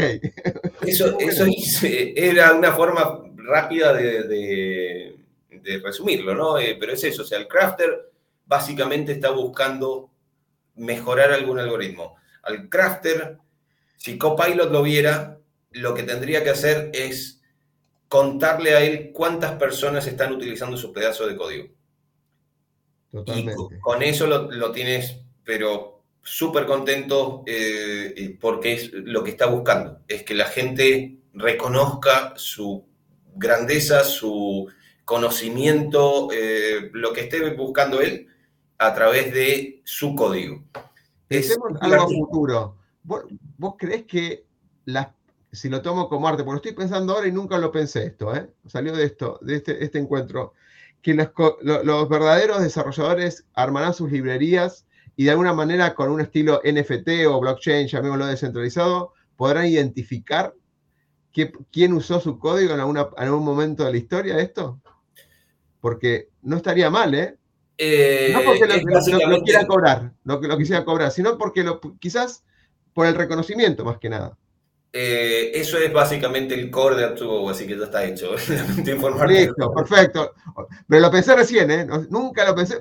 Eso, 0.87 1.17
eso 1.21 1.47
era 1.87 2.53
una 2.53 2.73
forma 2.73 3.23
rápida 3.37 3.93
de, 3.93 5.17
resumirlo, 5.83 6.35
¿no? 6.35 6.59
Eh, 6.59 6.77
pero 6.79 6.93
es 6.93 7.05
eso, 7.05 7.23
o 7.23 7.25
sea, 7.25 7.39
el 7.39 7.49
crafter 7.49 8.11
básicamente 8.47 9.13
está 9.13 9.31
buscando 9.31 10.11
mejorar 10.75 11.33
algún 11.33 11.59
algoritmo. 11.59 12.17
Al 12.43 12.69
crafter, 12.69 13.39
si 13.97 14.19
Copilot 14.19 14.71
lo 14.71 14.83
viera, 14.83 15.39
lo 15.71 15.95
que 15.95 16.03
tendría 16.03 16.45
que 16.45 16.51
hacer 16.51 16.91
es 16.93 17.41
contarle 18.09 18.75
a 18.75 18.83
él 18.83 19.11
cuántas 19.13 19.53
personas 19.53 20.07
están 20.07 20.33
utilizando 20.33 20.77
su 20.77 20.93
pedazo 20.93 21.27
de 21.27 21.37
código. 21.37 21.69
Totalmente. 23.15 23.77
Y 23.77 23.79
con 23.79 24.03
eso 24.03 24.27
lo, 24.27 24.73
tienes, 24.73 25.21
pero 25.45 26.03
súper 26.21 26.67
contento 26.67 27.45
eh, 27.47 28.37
porque 28.41 28.73
es 28.73 28.93
lo 28.93 29.23
que 29.23 29.31
está 29.31 29.47
buscando, 29.47 30.01
es 30.09 30.25
que 30.25 30.35
la 30.35 30.47
gente 30.47 31.19
reconozca 31.33 32.33
su 32.35 32.85
grandeza, 33.37 34.03
su 34.03 34.69
conocimiento, 35.05 36.29
eh, 36.33 36.91
lo 36.93 37.13
que 37.13 37.21
esté 37.21 37.51
buscando 37.51 38.01
él 38.01 38.27
a 38.79 38.93
través 38.95 39.33
de 39.33 39.81
su 39.85 40.17
código. 40.17 40.65
Pensemos 41.29 41.71
algo 41.81 42.09
futuro. 42.09 42.79
¿Vos, 43.05 43.75
crees 43.79 44.07
que 44.07 44.45
las 44.87 45.09
si 45.53 45.69
lo 45.69 45.83
tomo 45.83 46.09
como 46.09 46.27
arte, 46.27 46.43
porque 46.43 46.55
lo 46.55 46.57
estoy 46.57 46.73
pensando 46.73 47.13
ahora 47.13 47.29
y 47.29 47.33
nunca 47.33 47.59
lo 47.59 47.71
pensé 47.71 48.07
esto, 48.07 48.35
¿eh? 48.35 48.51
salió 48.67 48.93
de 48.93 49.05
esto, 49.05 49.39
de 49.41 49.55
este, 49.55 49.85
este 49.85 50.01
encuentro, 50.01 50.55
que 51.05 51.13
los, 51.13 52.09
verdaderos 52.09 52.63
desarrolladores 52.63 53.45
armarán 53.53 53.93
sus 53.93 54.11
librerías 54.11 54.87
y 55.17 55.25
de 55.25 55.33
alguna 55.33 55.53
manera 55.53 55.95
con 55.95 56.11
un 56.11 56.23
estilo 56.23 56.63
NFT 56.65 57.27
o 57.29 57.39
blockchain, 57.41 57.87
llamémoslo 57.89 58.27
descentralizado, 58.27 59.13
podrán 59.37 59.67
identificar 59.67 60.55
quién 61.71 61.93
usó 61.93 62.21
su 62.21 62.39
código 62.39 62.73
en, 62.73 62.81
alguna, 62.81 63.09
en 63.19 63.25
algún 63.25 63.45
momento 63.45 63.85
de 63.85 63.91
la 63.91 63.99
historia 63.99 64.37
de 64.37 64.45
esto. 64.45 64.81
Porque 65.83 66.31
no 66.41 66.57
estaría 66.57 66.89
mal, 66.89 67.15
¿eh? 67.15 67.37
eh 67.77 68.31
no 68.33 68.43
porque 68.43 68.67
lo, 68.67 69.43
quiera 69.43 69.67
cobrar, 69.67 70.13
lo 70.25 70.41
que 70.41 70.49
lo 70.49 70.57
quisiera 70.57 70.87
cobrar, 70.87 71.11
sino 71.11 71.37
porque 71.37 71.63
lo, 71.63 71.83
quizás 72.01 72.45
por 72.95 73.07
el 73.07 73.15
reconocimiento 73.15 73.85
más 73.85 73.99
que 73.99 74.09
nada. 74.09 74.39
Eh, 74.97 75.51
eso 75.53 75.77
es 75.77 75.93
básicamente 75.93 76.55
el 76.55 76.71
core 76.71 76.95
de 76.95 77.05
Artugo, 77.05 77.51
así 77.51 77.67
que 77.67 77.77
ya 77.77 77.85
está 77.85 78.05
hecho. 78.05 78.37
Listo, 79.27 79.75
perfecto. 79.75 80.35
Me 80.87 81.01
lo 81.01 81.11
pensé 81.11 81.35
recién, 81.35 81.69
¿eh? 81.73 81.87
Nunca 82.11 82.45
lo 82.45 82.55
pensé. 82.55 82.79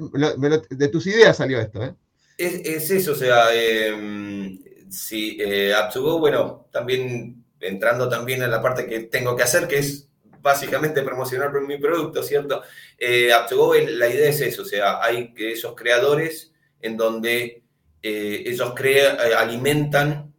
de 0.70 0.88
tus 0.90 1.08
ideas 1.08 1.36
salió 1.36 1.60
esto, 1.60 1.84
¿eh? 1.84 1.96
Es, 2.38 2.92
eso, 2.92 3.14
o 3.14 3.16
sea, 3.16 3.48
eh, 3.54 4.60
si 4.90 5.38
eh, 5.40 5.74
bueno, 6.20 6.68
también 6.72 7.44
entrando 7.60 8.08
también 8.10 8.44
en 8.44 8.52
la 8.52 8.62
parte 8.62 8.86
que 8.86 9.02
tengo 9.02 9.36
que 9.36 9.44
hacer, 9.44 9.68
que 9.68 9.80
es 9.80 10.08
básicamente 10.42 11.02
promocionar 11.02 11.52
mi 11.62 11.78
producto, 11.78 12.22
¿cierto? 12.22 12.62
Eh, 12.98 13.30
la 13.30 14.08
idea 14.10 14.30
es 14.30 14.42
eso, 14.42 14.64
o 14.64 14.66
sea, 14.66 15.02
hay 15.02 15.34
esos 15.38 15.74
creadores 15.74 16.54
en 16.82 16.98
donde 16.98 17.64
eh, 18.02 18.44
ellos 18.46 18.74
crea, 18.76 19.18
alimentan 19.40 20.33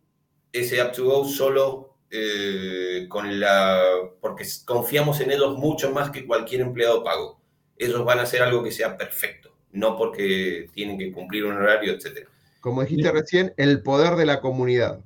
ese 0.55 0.81
App2Go 0.81 1.29
solo 1.29 1.97
eh, 2.11 3.07
con 3.09 3.41
la. 3.41 3.83
porque 4.21 4.45
confiamos 4.65 5.21
en 5.21 5.33
ellos 5.33 5.59
mucho 5.59 5.91
más 5.91 6.11
que 6.11 6.25
cualquier 6.25 6.61
empleado 6.63 7.03
pago. 7.03 7.41
Ellos 7.77 8.05
van 8.05 8.21
a 8.21 8.23
hacer 8.23 8.41
algo 8.41 8.63
que 8.63 8.71
sea 8.71 8.97
perfecto, 8.97 9.53
no 9.73 9.97
porque 9.97 10.69
tienen 10.73 10.97
que 10.97 11.13
cumplir 11.13 11.45
un 11.45 11.57
horario, 11.57 11.93
etc. 11.93 12.29
Como 12.61 12.83
dijiste 12.83 13.11
recién, 13.11 13.53
el 13.57 13.83
poder 13.83 14.15
de 14.15 14.27
la 14.27 14.41
comunidad. 14.41 15.01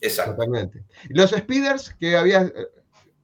Exacto. 0.00 0.32
Totalmente. 0.32 0.84
Los 1.08 1.30
speeders 1.30 1.96
que 1.98 2.16
había. 2.16 2.42
Eh, 2.42 2.66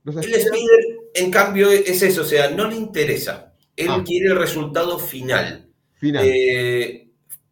el 0.07 0.23
speeder, 0.23 0.81
en 1.15 1.31
cambio, 1.31 1.71
es 1.71 2.01
eso, 2.01 2.23
o 2.23 2.25
sea, 2.25 2.51
no 2.51 2.67
le 2.67 2.77
interesa. 2.77 3.53
Él 3.77 3.89
ah. 3.91 4.03
quiere 4.05 4.31
el 4.31 4.39
resultado 4.39 4.99
final. 4.99 5.69
Final. 5.99 6.25
Eh, 6.27 7.11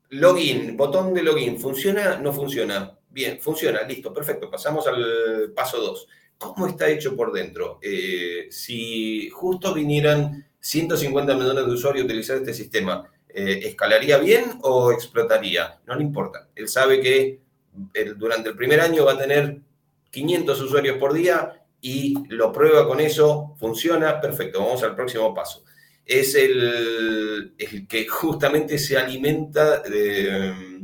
login, 0.09 0.75
botón 0.75 1.13
de 1.13 1.23
login, 1.23 1.61
¿funciona? 1.61 2.17
No 2.17 2.33
funciona 2.33 2.98
Bien, 3.19 3.41
funciona, 3.41 3.83
listo, 3.83 4.15
perfecto. 4.15 4.49
Pasamos 4.49 4.87
al 4.87 5.51
paso 5.53 5.79
2. 5.79 6.09
¿Cómo 6.39 6.69
está 6.69 6.89
hecho 6.89 7.17
por 7.17 7.33
dentro? 7.33 7.81
Eh, 7.83 8.47
si 8.49 9.29
justo 9.31 9.75
vinieran 9.75 10.47
150 10.61 11.35
millones 11.35 11.67
de 11.67 11.73
usuarios 11.73 12.05
a 12.05 12.07
utilizar 12.07 12.37
este 12.37 12.55
sistema, 12.55 13.11
eh, 13.29 13.63
¿escalaría 13.65 14.19
bien 14.19 14.61
o 14.63 14.93
explotaría? 14.93 15.81
No 15.85 15.97
le 15.97 16.05
importa. 16.05 16.47
Él 16.55 16.69
sabe 16.69 17.01
que 17.01 17.41
durante 18.17 18.51
el 18.51 18.57
primer 18.57 18.81
año 18.81 19.05
va 19.05 19.15
a 19.15 19.19
tener 19.19 19.63
500 20.13 20.61
usuarios 20.61 20.97
por 20.99 21.13
día 21.13 21.65
y 21.81 22.15
lo 22.29 22.53
prueba 22.53 22.87
con 22.87 23.01
eso, 23.01 23.57
funciona, 23.59 24.21
perfecto, 24.21 24.61
vamos 24.61 24.85
al 24.85 24.95
próximo 24.95 25.35
paso. 25.35 25.65
Es 26.07 26.37
el, 26.37 27.53
el 27.59 27.89
que 27.89 28.07
justamente 28.07 28.79
se 28.79 28.97
alimenta 28.97 29.81
de 29.81 30.79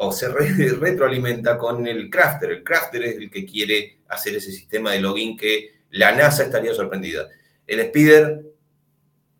o 0.00 0.12
se 0.12 0.28
retroalimenta 0.80 1.58
con 1.58 1.86
el 1.86 2.08
crafter. 2.08 2.50
El 2.50 2.64
crafter 2.64 3.04
es 3.04 3.16
el 3.16 3.30
que 3.30 3.44
quiere 3.44 3.98
hacer 4.08 4.36
ese 4.36 4.52
sistema 4.52 4.92
de 4.92 5.00
login 5.00 5.36
que 5.36 5.78
la 5.90 6.12
NASA 6.12 6.44
estaría 6.44 6.72
sorprendida. 6.72 7.28
El 7.66 7.80
speeder, 7.88 8.42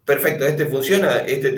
perfecto, 0.04 0.44
este 0.46 0.66
funciona, 0.66 1.18
este 1.18 1.52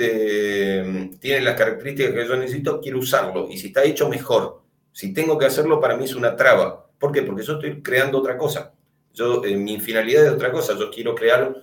tiene 1.19 1.41
las 1.41 1.57
características 1.57 2.13
que 2.13 2.27
yo 2.27 2.37
necesito, 2.37 2.81
quiero 2.81 2.99
usarlo. 2.99 3.49
Y 3.51 3.57
si 3.57 3.69
está 3.69 3.83
hecho, 3.85 4.09
mejor. 4.09 4.63
Si 4.93 5.15
tengo 5.15 5.39
que 5.39 5.47
hacerlo, 5.47 5.81
para 5.81 5.97
mí 5.97 6.05
es 6.05 6.15
una 6.15 6.37
traba. 6.37 6.87
¿Por 6.99 7.11
qué? 7.11 7.23
Porque 7.23 7.43
yo 7.43 7.55
estoy 7.55 7.83
creando 7.83 8.19
otra 8.19 8.37
cosa. 8.37 8.75
Yo, 9.15 9.43
eh, 9.45 9.57
mi 9.57 9.81
finalidad 9.81 10.27
es 10.27 10.33
otra 10.33 10.53
cosa. 10.53 10.77
Yo 10.79 10.91
quiero 10.91 11.15
crear 11.15 11.55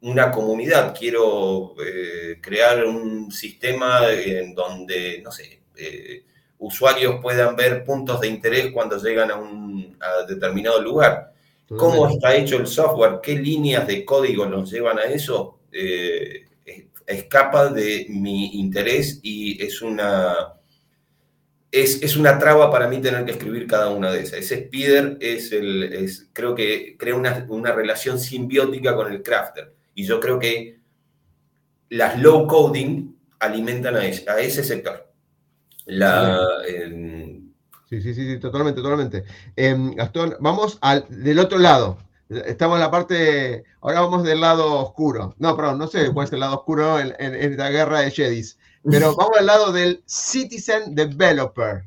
una 0.00 0.32
comunidad, 0.32 0.94
quiero 0.98 1.74
eh, 1.80 2.38
crear 2.40 2.84
un 2.84 3.30
sistema 3.30 4.10
en 4.10 4.54
donde, 4.54 5.20
no 5.22 5.30
sé, 5.30 5.62
eh, 5.76 6.24
usuarios 6.58 7.16
puedan 7.20 7.56
ver 7.56 7.84
puntos 7.84 8.20
de 8.20 8.28
interés 8.28 8.72
cuando 8.72 8.96
llegan 8.98 9.30
a 9.30 9.36
un 9.36 9.96
determinado 10.28 10.80
lugar. 10.80 11.32
¿Cómo 11.68 12.08
está 12.08 12.34
hecho 12.36 12.56
el 12.56 12.66
software? 12.66 13.20
¿Qué 13.22 13.34
líneas 13.36 13.86
de 13.86 14.04
código 14.04 14.46
nos 14.46 14.70
llevan 14.70 14.98
a 14.98 15.04
eso? 15.04 15.58
Eh, 15.72 16.44
escapa 17.06 17.68
de 17.68 18.06
mi 18.08 18.60
interés 18.60 19.20
y 19.22 19.62
es 19.62 19.82
una, 19.82 20.54
es, 21.70 22.16
una 22.16 22.38
traba 22.38 22.70
para 22.70 22.88
mí 22.88 23.00
tener 23.00 23.24
que 23.24 23.32
escribir 23.32 23.66
cada 23.66 23.90
una 23.90 24.12
de 24.12 24.20
esas. 24.20 24.40
Ese 24.40 24.66
speeder 24.66 25.16
es 25.20 25.52
el, 25.52 26.08
creo 26.32 26.54
que 26.54 26.96
crea 26.98 27.14
una, 27.14 27.72
relación 27.72 28.18
simbiótica 28.18 28.94
con 28.94 29.12
el 29.12 29.22
crafter. 29.22 29.72
Y 29.94 30.04
yo 30.04 30.20
creo 30.20 30.38
que 30.38 30.78
las 31.90 32.18
low 32.20 32.46
coding 32.46 33.14
alimentan 33.38 33.96
a 33.96 34.00
a 34.00 34.40
ese 34.40 34.64
sector. 34.64 35.05
La, 35.86 36.44
sí, 37.88 38.02
sí, 38.02 38.14
sí, 38.14 38.38
totalmente, 38.40 38.82
totalmente. 38.82 39.24
Em, 39.54 39.94
Gastón, 39.94 40.36
vamos 40.40 40.78
al, 40.80 41.06
del 41.08 41.38
otro 41.38 41.58
lado. 41.58 41.98
Estamos 42.28 42.76
en 42.76 42.80
la 42.80 42.90
parte, 42.90 43.62
ahora 43.80 44.00
vamos 44.00 44.24
del 44.24 44.40
lado 44.40 44.80
oscuro. 44.80 45.36
No, 45.38 45.56
perdón, 45.56 45.78
no 45.78 45.86
sé 45.86 46.12
cuál 46.12 46.26
es 46.26 46.32
el 46.32 46.40
lado 46.40 46.56
oscuro 46.56 46.98
en, 46.98 47.14
esta 47.18 47.70
guerra 47.70 48.00
de 48.00 48.10
Jedis, 48.10 48.58
pero 48.82 49.14
vamos 49.16 49.38
al 49.38 49.46
lado 49.46 49.70
del 49.70 50.02
Citizen 50.06 50.96
Developer. 50.96 51.84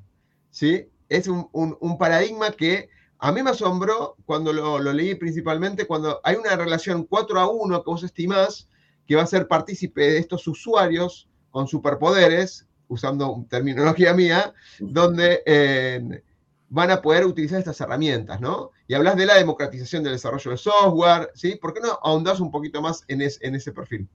¿sí? 0.50 0.88
Es 1.10 1.28
un, 1.28 1.98
paradigma 2.00 2.52
que 2.52 2.90
a 3.18 3.34
mí 3.34 3.44
me 3.44 3.50
asombró 3.50 4.16
cuando 4.26 4.54
lo, 4.54 4.80
lo, 4.80 4.94
leí 4.94 5.16
principalmente, 5.16 5.86
cuando 5.86 6.22
hay 6.24 6.38
una 6.38 6.56
relación 6.56 7.04
4 7.04 7.38
a 7.38 7.50
1 7.50 7.84
que 7.84 7.90
vos 7.90 8.04
estimás 8.04 8.70
que 9.06 9.18
va 9.18 9.24
a 9.24 9.28
ser 9.28 9.50
partícipe 9.50 10.02
de 10.04 10.20
estos 10.20 10.48
usuarios 10.48 11.28
con 11.50 11.68
superpoderes 11.68 12.69
usando 12.90 13.46
terminología 13.50 14.14
mía, 14.14 14.54
donde 14.80 15.42
eh, 15.46 16.22
van 16.68 16.92
a 16.92 17.02
poder 17.02 17.26
utilizar 17.26 17.60
estas 17.60 17.80
herramientas, 17.80 18.42
¿no? 18.42 18.72
Y 18.88 18.94
hablas 18.94 19.16
de 19.16 19.26
la 19.26 19.36
democratización 19.36 20.04
del 20.04 20.14
desarrollo 20.14 20.52
de 20.52 20.58
software, 20.58 21.32
¿sí? 21.34 21.56
¿Por 21.56 21.74
qué 21.74 21.80
no 21.80 22.00
ahondas 22.04 22.40
un 22.40 22.52
poquito 22.52 22.82
más 22.82 23.06
en, 23.08 23.22
ese 23.22 23.72
perfil? 23.72 24.08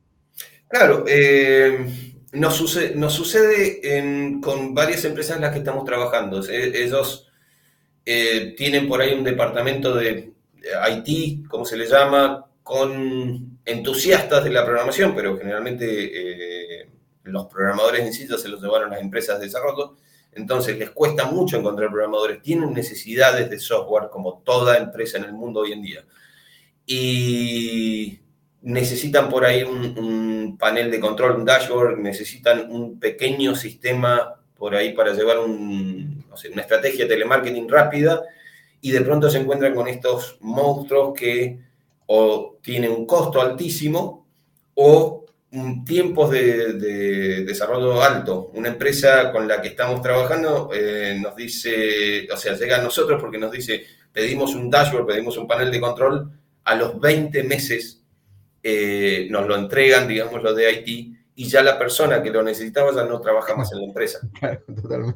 Claro, 0.68 1.04
eh, 1.08 2.14
nos 2.32 2.54
sucede, 2.54 2.94
nos 2.94 3.12
sucede 3.12 4.40
con 4.42 4.74
varias 4.74 5.04
empresas 5.04 5.36
en 5.36 5.42
las 5.42 5.52
que 5.52 5.58
estamos 5.58 5.84
trabajando. 5.84 6.42
ellos 6.48 7.28
eh, 8.04 8.54
tienen 8.56 8.88
por 8.88 9.00
ahí 9.00 9.14
un 9.14 9.24
departamento 9.24 9.94
de 9.94 10.32
IT, 10.90 11.48
como 11.48 11.64
se 11.64 11.76
le 11.76 11.86
llama, 11.86 12.46
con 12.62 13.58
entusiastas 13.64 14.42
de 14.42 14.50
la 14.50 14.64
programación, 14.64 15.14
pero 15.14 15.36
generalmente 15.36 15.86
eh, 15.86 16.63
los 17.24 17.46
programadores 17.46 18.14
sí 18.14 18.26
se 18.26 18.48
los 18.48 18.62
llevaron 18.62 18.90
las 18.90 19.00
empresas 19.00 19.38
de 19.38 19.46
desarrollo. 19.46 19.96
Entonces 20.32 20.78
les 20.78 20.90
cuesta 20.90 21.26
mucho 21.26 21.56
encontrar 21.56 21.90
programadores. 21.90 22.42
Tienen 22.42 22.72
necesidades 22.72 23.48
de 23.48 23.58
software 23.58 24.10
como 24.10 24.42
toda 24.44 24.76
empresa 24.76 25.18
en 25.18 25.24
el 25.24 25.32
mundo 25.32 25.60
hoy 25.60 25.72
en 25.72 25.82
día. 25.82 26.04
Y 26.86 28.18
necesitan 28.62 29.28
por 29.28 29.44
ahí 29.44 29.62
un, 29.62 30.56
panel 30.58 30.90
de 30.90 31.00
control, 31.00 31.36
un 31.36 31.44
dashboard, 31.44 31.98
necesitan 31.98 32.70
un 32.70 32.98
pequeño 32.98 33.56
sistema 33.56 34.40
por 34.56 34.74
ahí 34.74 34.92
para 34.92 35.12
llevar 35.12 35.38
un, 35.40 36.24
una 36.52 36.62
estrategia 36.62 37.04
de 37.04 37.10
telemarketing 37.10 37.68
rápida 37.68 38.22
y 38.80 38.90
de 38.90 39.00
pronto 39.00 39.28
se 39.30 39.38
encuentran 39.38 39.74
con 39.74 39.88
estos 39.88 40.38
monstruos 40.40 41.14
que 41.18 41.58
o 42.06 42.58
tienen 42.62 42.92
un 42.92 43.06
costo 43.06 43.40
altísimo 43.40 44.26
o 44.74 45.23
tiempos 45.84 46.30
de, 46.30 47.44
desarrollo 47.44 48.02
alto. 48.02 48.50
Una 48.54 48.68
empresa 48.68 49.30
con 49.32 49.46
la 49.46 49.60
que 49.60 49.68
estamos 49.68 50.02
trabajando 50.02 50.70
eh, 50.74 51.18
nos 51.20 51.36
dice, 51.36 52.28
o 52.32 52.36
sea, 52.36 52.54
llega 52.54 52.78
a 52.78 52.82
nosotros 52.82 53.20
porque 53.20 53.38
nos 53.38 53.52
dice, 53.52 53.84
pedimos 54.12 54.54
un 54.54 54.70
dashboard, 54.70 55.06
pedimos 55.06 55.36
un 55.36 55.46
panel 55.46 55.70
de 55.70 55.80
control, 55.80 56.30
a 56.64 56.74
los 56.74 56.98
20 57.00 57.44
meses 57.44 58.02
eh, 58.62 59.28
nos 59.30 59.46
lo 59.46 59.56
entregan, 59.56 60.08
digamos, 60.08 60.42
lo 60.42 60.54
de 60.54 60.72
IT, 60.72 61.18
y 61.36 61.48
ya 61.48 61.62
la 61.62 61.78
persona 61.78 62.22
que 62.22 62.30
lo 62.30 62.42
necesitaba 62.42 62.94
ya 62.94 63.04
no 63.04 63.20
trabaja 63.20 63.54
más 63.54 63.72
en 63.72 63.80
la 63.80 63.86
empresa. 63.86 64.20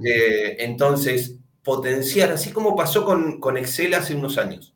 Eh, 0.04 0.56
entonces, 0.60 1.36
potenciar, 1.62 2.30
así 2.32 2.52
como 2.52 2.76
pasó 2.76 3.04
con, 3.04 3.40
con, 3.40 3.56
Excel 3.56 3.94
hace 3.94 4.14
unos 4.14 4.38
años. 4.38 4.74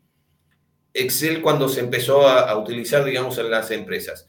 Excel 0.95 1.41
cuando 1.43 1.69
se 1.69 1.81
empezó 1.81 2.27
a, 2.29 2.57
utilizar, 2.59 3.05
digamos, 3.05 3.39
en 3.39 3.51
las 3.51 3.71
empresas. 3.71 4.27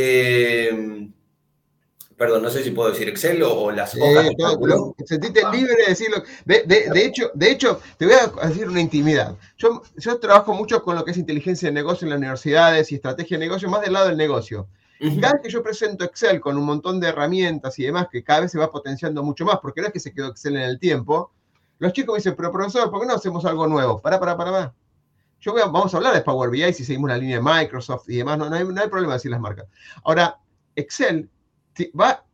Eh, 0.00 1.10
perdón, 2.16 2.42
no 2.42 2.50
sé 2.50 2.62
si 2.62 2.70
puedo 2.70 2.90
decir 2.90 3.08
Excel 3.08 3.42
o, 3.42 3.72
las 3.72 3.96
hojas 3.96 4.28
de 4.28 4.36
cálculo. 4.36 4.94
Sentite 5.04 5.42
libre 5.52 5.74
de 5.74 5.86
decirlo. 5.88 6.22
De, 6.44 6.64
hecho, 7.04 7.32
de 7.34 7.50
hecho, 7.50 7.80
te 7.96 8.06
voy 8.06 8.14
a 8.14 8.46
decir 8.46 8.68
una 8.68 8.80
intimidad. 8.80 9.36
Yo, 9.56 9.82
yo 9.96 10.20
trabajo 10.20 10.54
mucho 10.54 10.84
con 10.84 10.94
lo 10.94 11.04
que 11.04 11.10
es 11.10 11.16
inteligencia 11.16 11.68
de 11.68 11.72
negocio 11.72 12.04
en 12.04 12.10
las 12.10 12.18
universidades 12.18 12.92
y 12.92 12.94
estrategia 12.94 13.38
de 13.38 13.44
negocio, 13.44 13.68
más 13.68 13.80
del 13.80 13.92
lado 13.92 14.06
del 14.06 14.16
negocio. 14.16 14.68
Cada 15.20 15.34
vez 15.34 15.42
que 15.42 15.50
yo 15.50 15.62
presento 15.62 16.04
Excel 16.04 16.40
con 16.40 16.56
un 16.56 16.64
montón 16.64 16.98
de 17.00 17.08
herramientas 17.08 17.78
y 17.78 17.84
demás, 17.84 18.08
que 18.10 18.22
cada 18.22 18.40
vez 18.40 18.52
se 18.52 18.58
va 18.58 18.70
potenciando 18.70 19.22
mucho 19.22 19.44
más, 19.44 19.58
porque 19.60 19.80
no 19.80 19.88
es 19.88 19.92
que 19.92 20.00
se 20.00 20.12
quedó 20.12 20.28
Excel 20.28 20.56
en 20.56 20.62
el 20.62 20.78
tiempo, 20.78 21.32
los 21.78 21.92
chicos 21.92 22.14
me 22.14 22.18
dicen, 22.18 22.34
pero 22.36 22.50
profesor, 22.50 22.90
¿por 22.90 23.00
qué 23.00 23.06
no 23.06 23.14
hacemos 23.14 23.44
algo 23.44 23.68
nuevo? 23.68 24.00
Para, 24.00 24.18
para, 24.18 24.36
para, 24.36 24.50
para. 24.50 24.74
Yo 25.40 25.54
vamos 25.54 25.94
a 25.94 25.98
hablar 25.98 26.14
de 26.14 26.22
Power 26.22 26.50
BI 26.50 26.72
si 26.72 26.84
seguimos 26.84 27.10
la 27.10 27.18
línea 27.18 27.36
de 27.36 27.42
Microsoft 27.42 28.08
y 28.08 28.16
demás, 28.16 28.38
no, 28.38 28.50
no, 28.50 28.56
hay, 28.56 28.88
problema 28.88 29.14
decir 29.14 29.30
las 29.30 29.40
marcas. 29.40 29.66
Ahora, 30.04 30.38
Excel 30.74 31.30
va, 31.98 32.24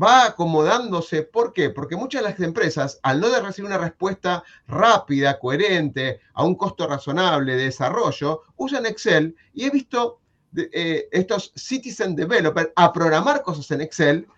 va 0.00 0.26
acomodándose. 0.26 1.22
¿Por 1.22 1.52
qué? 1.52 1.70
Porque 1.70 1.96
muchas 1.96 2.22
de 2.22 2.30
las 2.30 2.40
empresas, 2.40 3.00
al 3.02 3.20
no 3.20 3.28
recibir 3.40 3.68
una 3.68 3.78
respuesta 3.78 4.44
rápida, 4.66 5.38
coherente, 5.38 6.20
a 6.34 6.44
un 6.44 6.54
costo 6.54 6.86
razonable 6.86 7.56
de 7.56 7.64
desarrollo, 7.64 8.42
usan 8.56 8.86
Excel 8.86 9.34
y 9.54 9.64
he 9.64 9.70
visto 9.70 10.20
eh, 10.54 11.08
estos 11.10 11.52
citizen 11.56 12.14
developers 12.14 12.70
a 12.76 12.92
programar 12.92 13.42
cosas 13.42 13.70
en 13.70 13.80
Excel, 13.80 14.28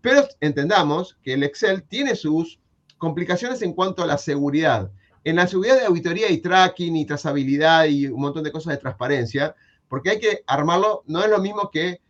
pero 0.00 0.28
entendamos 0.40 1.18
que 1.24 1.32
el 1.32 1.42
Excel 1.42 1.82
tiene 1.82 2.14
sus 2.14 2.60
complicaciones 2.98 3.60
en 3.62 3.72
cuanto 3.72 4.02
a 4.02 4.06
la 4.06 4.16
seguridad. 4.16 4.92
En 5.24 5.36
la 5.36 5.46
seguridad 5.46 5.80
de 5.80 5.86
auditoría 5.86 6.30
y 6.30 6.38
tracking 6.38 6.94
y 6.96 7.06
trazabilidad 7.06 7.86
y 7.86 8.06
un 8.06 8.20
montón 8.20 8.44
de 8.44 8.52
cosas 8.52 8.74
de 8.74 8.78
transparencia, 8.78 9.54
porque 9.88 10.10
hay 10.10 10.20
que 10.20 10.42
armarlo, 10.46 11.02
no 11.06 11.22
es 11.24 11.30
lo 11.30 11.38
mismo 11.38 11.70
que 11.70 12.00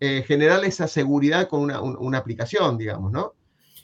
eh, 0.00 0.24
generar 0.26 0.64
esa 0.64 0.88
seguridad 0.88 1.48
con 1.48 1.62
una, 1.62 2.18
aplicación, 2.18 2.76
digamos, 2.76 3.12
¿no? 3.12 3.34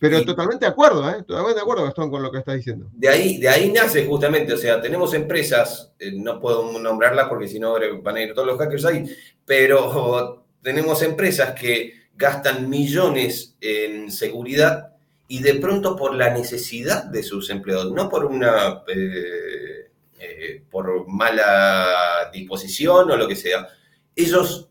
Pero 0.01 0.25
totalmente 0.25 0.65
de 0.65 0.71
acuerdo, 0.71 1.09
¿eh? 1.09 1.23
Totalmente 1.27 1.57
de 1.57 1.61
acuerdo, 1.61 1.85
Gastón, 1.85 2.11
con 2.11 2.23
lo 2.23 2.33
que 2.33 2.39
estás 2.39 2.55
diciendo. 2.57 2.89
De 2.93 3.09
ahí, 3.09 3.39
de 3.39 3.49
ahí 3.49 3.71
nace 3.71 4.07
justamente, 4.07 4.53
o 4.53 4.57
sea, 4.57 4.81
tenemos 4.81 5.13
empresas, 5.15 5.93
eh, 5.99 6.13
no 6.13 6.41
puedo 6.41 6.79
nombrarlas 6.81 7.29
porque 7.29 7.49
si 7.49 7.59
no 7.59 7.77
van 8.03 8.17
a 8.17 8.23
ir 8.23 8.35
todos 8.35 8.47
los 8.47 8.59
hackers 8.59 8.85
ahí, 8.85 9.05
pero 9.45 10.47
tenemos 10.63 11.03
empresas 11.03 11.53
que 11.53 12.09
gastan 12.15 12.69
millones 12.69 13.57
en 13.61 14.11
seguridad 14.11 14.98
y 15.29 15.43
de 15.43 15.55
pronto 15.55 15.95
por 15.95 16.15
la 16.15 16.31
necesidad 16.31 17.05
de 17.05 17.23
sus 17.23 17.51
empleados, 17.51 17.93
no 17.93 18.09
por 18.09 18.25
una 18.25 18.83
eh, 18.89 20.65
por 20.71 21.07
mala 21.07 22.31
disposición 22.33 23.11
o 23.11 23.17
lo 23.17 23.29
que 23.29 23.37
sea, 23.37 23.69
ellos 24.17 24.69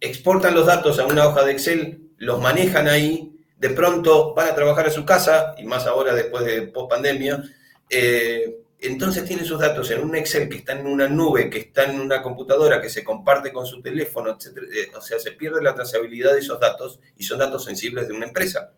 exportan 0.00 0.54
los 0.54 0.66
datos 0.66 0.98
a 0.98 1.06
una 1.06 1.28
hoja 1.28 1.44
de 1.44 1.52
Excel, 1.52 2.10
los 2.16 2.40
manejan 2.40 2.88
ahí, 2.88 3.32
de 3.56 3.70
pronto 3.70 4.34
van 4.34 4.48
a 4.48 4.54
trabajar 4.54 4.86
a 4.86 4.90
su 4.90 5.04
casa, 5.04 5.54
y 5.58 5.64
más 5.64 5.86
ahora 5.86 6.14
después 6.14 6.44
de 6.44 6.62
post 6.62 6.90
pandemia, 6.90 7.42
eh, 7.88 8.56
entonces 8.80 9.26
tienen 9.26 9.44
sus 9.44 9.60
datos 9.60 9.90
en 9.90 10.00
un 10.00 10.16
Excel 10.16 10.48
que 10.48 10.58
está 10.58 10.72
en 10.72 10.86
una 10.86 11.06
nube, 11.06 11.50
que 11.50 11.58
está 11.58 11.84
en 11.84 12.00
una 12.00 12.22
computadora, 12.22 12.80
que 12.80 12.88
se 12.88 13.04
comparte 13.04 13.52
con 13.52 13.66
su 13.66 13.82
teléfono, 13.82 14.30
etc. 14.30 14.58
Eh, 14.74 14.90
o 14.96 15.02
sea, 15.02 15.18
se 15.18 15.32
pierde 15.32 15.62
la 15.62 15.74
trazabilidad 15.74 16.32
de 16.32 16.40
esos 16.40 16.58
datos 16.58 16.98
y 17.18 17.24
son 17.24 17.38
datos 17.38 17.64
sensibles 17.64 18.08
de 18.08 18.14
una 18.14 18.26
empresa. 18.26 18.72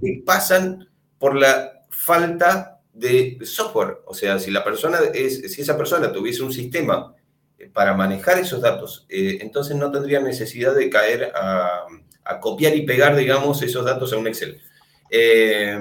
Y 0.00 0.22
pasan 0.22 0.88
por 1.18 1.36
la 1.36 1.84
falta 1.90 2.80
de 2.92 3.38
software. 3.42 3.98
O 4.06 4.14
sea, 4.14 4.38
si 4.38 4.50
la 4.50 4.64
persona 4.64 4.98
es, 5.14 5.52
si 5.52 5.62
esa 5.62 5.76
persona 5.76 6.12
tuviese 6.12 6.42
un 6.42 6.52
sistema 6.52 7.14
para 7.72 7.94
manejar 7.94 8.38
esos 8.38 8.60
datos, 8.60 9.06
eh, 9.08 9.38
entonces 9.40 9.76
no 9.76 9.90
tendría 9.90 10.20
necesidad 10.20 10.74
de 10.74 10.90
caer 10.90 11.32
a, 11.34 11.86
copiar 12.40 12.76
y 12.76 12.82
pegar, 12.82 13.16
digamos, 13.16 13.62
esos 13.62 13.84
datos 13.84 14.12
a 14.12 14.18
un 14.18 14.26
Excel. 14.26 14.60
Eh, 15.10 15.78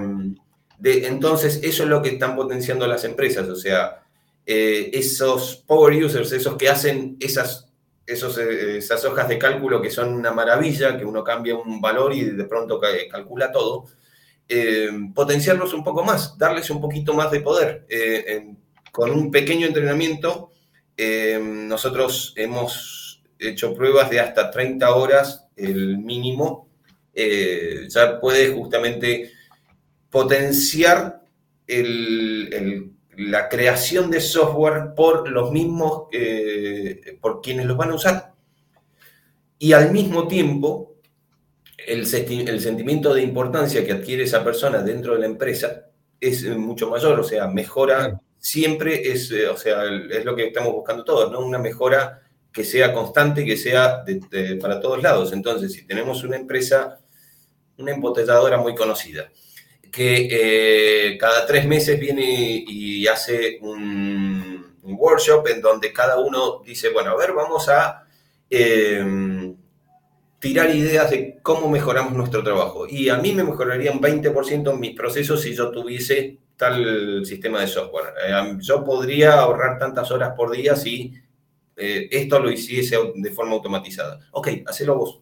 entonces, 0.81 1.59
eso 1.61 1.83
es 1.83 1.89
lo 1.89 2.01
que 2.01 2.09
están 2.09 2.35
potenciando 2.35 2.87
las 2.87 3.03
empresas, 3.03 3.49
o 3.49 3.55
sea, 3.55 4.03
eh, 4.45 4.91
esos 4.93 5.57
power 5.67 6.05
users, 6.05 6.31
esos 6.31 6.55
que 6.55 6.69
hacen 6.69 7.17
esas, 7.19 7.66
esos, 8.07 8.37
esas 8.37 9.05
hojas 9.05 9.27
de 9.27 9.37
cálculo 9.37 9.81
que 9.81 9.91
son 9.91 10.13
una 10.13 10.31
maravilla, 10.31 10.97
que 10.97 11.05
uno 11.05 11.23
cambia 11.23 11.55
un 11.55 11.79
valor 11.79 12.13
y 12.13 12.23
de 12.23 12.45
pronto 12.45 12.79
calcula 13.11 13.51
todo, 13.51 13.85
potenciarlos 15.13 15.73
un 15.73 15.83
poco 15.83 16.03
más, 16.03 16.37
darles 16.37 16.69
un 16.69 16.81
poquito 16.81 17.13
más 17.13 17.29
de 17.29 17.41
poder. 17.41 17.85
con 18.91 19.11
un 19.11 19.29
pequeño 19.29 19.67
entrenamiento 19.67 20.51
nosotros 20.97 22.33
hemos 22.35 23.21
hecho 23.39 23.73
pruebas 23.73 24.09
de 24.09 24.19
hasta 24.19 24.49
30 24.49 24.95
horas, 24.95 25.47
el 25.55 25.97
mínimo. 25.99 26.67
Eh, 27.13 27.87
ya 27.89 28.19
puede 28.19 28.53
justamente 28.53 29.31
potenciar 30.09 31.23
la 33.17 33.49
creación 33.49 34.11
de 34.11 34.21
software 34.21 34.93
por 34.95 35.29
los 35.29 35.51
mismos, 35.51 36.03
eh, 36.11 37.17
por 37.19 37.41
quienes 37.41 37.65
los 37.65 37.75
van 37.75 37.91
a 37.91 37.95
usar. 37.95 38.33
Y 39.57 39.73
al 39.73 39.91
mismo 39.91 40.27
tiempo, 40.27 40.97
el, 41.87 42.01
el, 42.01 42.61
sentimiento 42.61 43.13
de 43.13 43.23
importancia 43.23 43.83
que 43.83 43.93
adquiere 43.93 44.23
esa 44.23 44.43
persona 44.43 44.83
dentro 44.83 45.13
de 45.13 45.19
la 45.19 45.25
empresa 45.25 45.87
es 46.19 46.43
mucho 46.57 46.89
mayor, 46.89 47.19
o 47.19 47.23
sea, 47.23 47.47
mejora 47.47 48.21
siempre 48.37 49.11
es, 49.11 49.31
eh, 49.31 49.47
o 49.47 49.57
sea, 49.57 49.83
es 49.85 50.23
lo 50.23 50.35
que 50.35 50.47
estamos 50.47 50.73
buscando 50.73 51.03
todos, 51.03 51.31
¿no? 51.31 51.39
Una 51.39 51.57
mejora 51.57 52.21
que 52.51 52.63
sea 52.63 52.93
constante, 52.93 53.45
que 53.45 53.57
sea 53.57 54.03
para 54.61 54.79
todos 54.79 55.01
lados. 55.01 55.33
Entonces, 55.33 55.73
si 55.73 55.85
tenemos 55.85 56.23
una 56.23 56.37
empresa, 56.37 56.99
una 57.77 57.91
embotelladora 57.91 58.57
muy 58.57 58.75
conocida, 58.75 59.31
que 59.91 60.27
eh, 61.11 61.17
cada 61.17 61.45
tres 61.45 61.65
meses 61.65 61.99
viene 61.99 62.63
y 62.67 63.07
hace 63.07 63.59
un, 63.61 64.65
workshop 64.83 65.45
en 65.49 65.61
donde 65.61 65.91
cada 65.91 66.17
uno 66.17 66.61
dice, 66.65 66.89
bueno, 66.89 67.11
a 67.11 67.17
ver, 67.17 67.33
vamos 67.33 67.67
a 67.67 68.07
em, 68.49 69.55
tirar 70.39 70.73
ideas 70.73 71.11
de 71.11 71.39
cómo 71.41 71.69
mejoramos 71.69 72.13
nuestro 72.13 72.41
trabajo. 72.41 72.87
Y 72.87 73.09
a 73.09 73.17
mí 73.17 73.33
me 73.33 73.43
mejoraría 73.43 73.91
un 73.91 73.99
20% 73.99 74.71
en 74.71 74.79
mis 74.79 74.95
procesos 74.95 75.41
si 75.41 75.53
yo 75.53 75.71
tuviese 75.71 76.39
tal 76.55 77.25
sistema 77.25 77.61
de 77.61 77.67
software. 77.67 78.13
Eh, 78.25 78.57
yo 78.59 78.83
podría 78.83 79.39
ahorrar 79.39 79.77
tantas 79.77 80.09
horas 80.09 80.33
por 80.35 80.51
día 80.51 80.75
si 80.75 81.13
eh, 81.75 82.07
esto 82.11 82.39
lo 82.39 82.49
hiciese 82.49 82.97
de 83.15 83.31
forma 83.31 83.53
automatizada. 83.53 84.19
Ok, 84.31 84.49
hacelo 84.65 84.95
vos. 84.95 85.19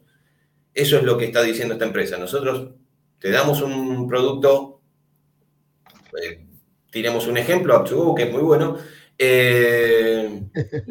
Eso 0.74 0.98
es 0.98 1.04
lo 1.04 1.18
que 1.18 1.26
está 1.26 1.42
diciendo 1.42 1.74
esta 1.74 1.86
empresa. 1.86 2.18
Nosotros 2.18 2.70
te 3.26 3.32
damos 3.32 3.60
un 3.64 4.08
producto, 4.08 4.82
eh, 6.22 6.46
tiremos 6.92 7.26
un 7.26 7.40
ejemplo, 7.40 7.84
que 8.16 8.22
es 8.22 8.32
muy 8.32 8.44
bueno, 8.44 8.78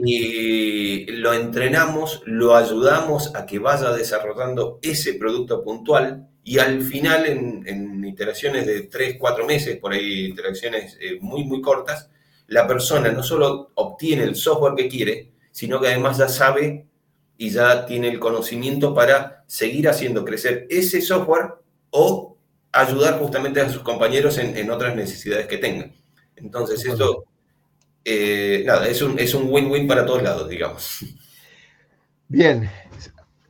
y 0.04 1.06
lo 1.12 1.32
entrenamos, 1.32 2.22
lo 2.26 2.56
ayudamos 2.56 3.32
a 3.36 3.46
que 3.46 3.60
vaya 3.60 3.92
desarrollando 3.92 4.80
ese 4.82 5.14
producto 5.14 5.62
puntual 5.62 6.26
y 6.42 6.58
al 6.58 6.82
final, 6.82 7.24
en, 7.26 8.04
iteraciones 8.04 8.66
de 8.66 8.80
3, 8.80 9.14
4 9.16 9.46
meses, 9.46 9.76
por 9.76 9.92
ahí 9.92 10.24
interacciones 10.24 10.98
eh, 11.00 11.18
muy, 11.20 11.44
muy 11.44 11.60
cortas, 11.60 12.10
la 12.48 12.66
persona 12.66 13.12
no 13.12 13.22
solo 13.22 13.70
obtiene 13.76 14.24
el 14.24 14.34
software 14.34 14.74
que 14.74 14.88
quiere, 14.88 15.30
sino 15.52 15.80
que 15.80 15.86
además 15.86 16.18
ya 16.18 16.26
sabe 16.26 16.88
y 17.38 17.50
ya 17.50 17.86
tiene 17.86 18.08
el 18.08 18.18
conocimiento 18.18 18.92
para 18.92 19.44
seguir 19.46 19.88
haciendo 19.88 20.24
crecer 20.24 20.66
ese 20.68 21.00
software 21.00 21.62
o 21.96 22.36
ayudar 22.72 23.20
justamente 23.20 23.60
a 23.60 23.68
sus 23.68 23.82
compañeros 23.82 24.36
en, 24.38 24.68
otras 24.68 24.96
necesidades 24.96 25.46
que 25.46 25.58
tengan. 25.58 25.94
Entonces, 26.34 26.84
eso, 26.84 27.24
eh, 28.04 28.64
nada, 28.66 28.88
es 28.88 29.00
un 29.00 29.16
es 29.16 29.32
un 29.32 29.48
win-win 29.48 29.86
para 29.86 30.04
todos 30.04 30.20
lados, 30.20 30.48
digamos. 30.48 31.04
Bien, 32.26 32.68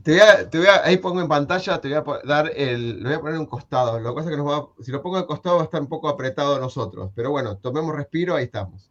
te 0.02 0.12
voy, 0.52 0.66
a, 0.66 0.84
ahí 0.84 0.98
pongo 0.98 1.22
en 1.22 1.28
pantalla, 1.28 1.80
te 1.80 1.88
voy 1.88 2.18
a 2.22 2.26
dar 2.26 2.52
el, 2.54 3.00
lo 3.00 3.08
voy 3.08 3.14
a 3.14 3.20
poner 3.20 3.34
en 3.36 3.40
un 3.40 3.46
costado. 3.46 3.98
Lo 3.98 4.10
que 4.10 4.16
pasa 4.16 4.28
es 4.28 4.36
que 4.36 4.42
nos 4.42 4.52
va, 4.52 4.68
si 4.82 4.92
lo 4.92 5.00
pongo 5.00 5.18
en 5.18 5.24
costado 5.24 5.56
va 5.56 5.62
a 5.62 5.64
estar 5.64 5.80
un 5.80 5.88
poco 5.88 6.10
apretado 6.10 6.56
a 6.56 6.60
nosotros. 6.60 7.10
Pero 7.16 7.30
bueno, 7.30 7.56
tomemos 7.56 7.96
respiro, 7.96 8.36
ahí 8.36 8.44
estamos. 8.44 8.90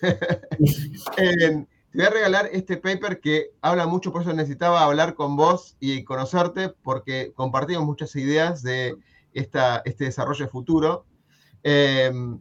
te 1.92 1.98
voy 1.98 2.06
a 2.06 2.10
regalar 2.10 2.48
este 2.52 2.78
paper 2.78 3.20
que 3.20 3.50
habla 3.60 3.86
mucho, 3.86 4.12
por 4.12 4.22
eso 4.22 4.32
necesitaba 4.32 4.82
hablar 4.82 5.14
con 5.14 5.36
vos 5.36 5.76
y 5.78 6.04
conocerte, 6.04 6.70
porque 6.70 7.32
compartimos 7.34 7.84
muchas 7.84 8.16
ideas 8.16 8.62
de 8.62 8.96
esta, 9.34 9.82
este 9.84 10.04
desarrollo 10.04 10.48
futuro, 10.48 11.04
em, 11.62 12.40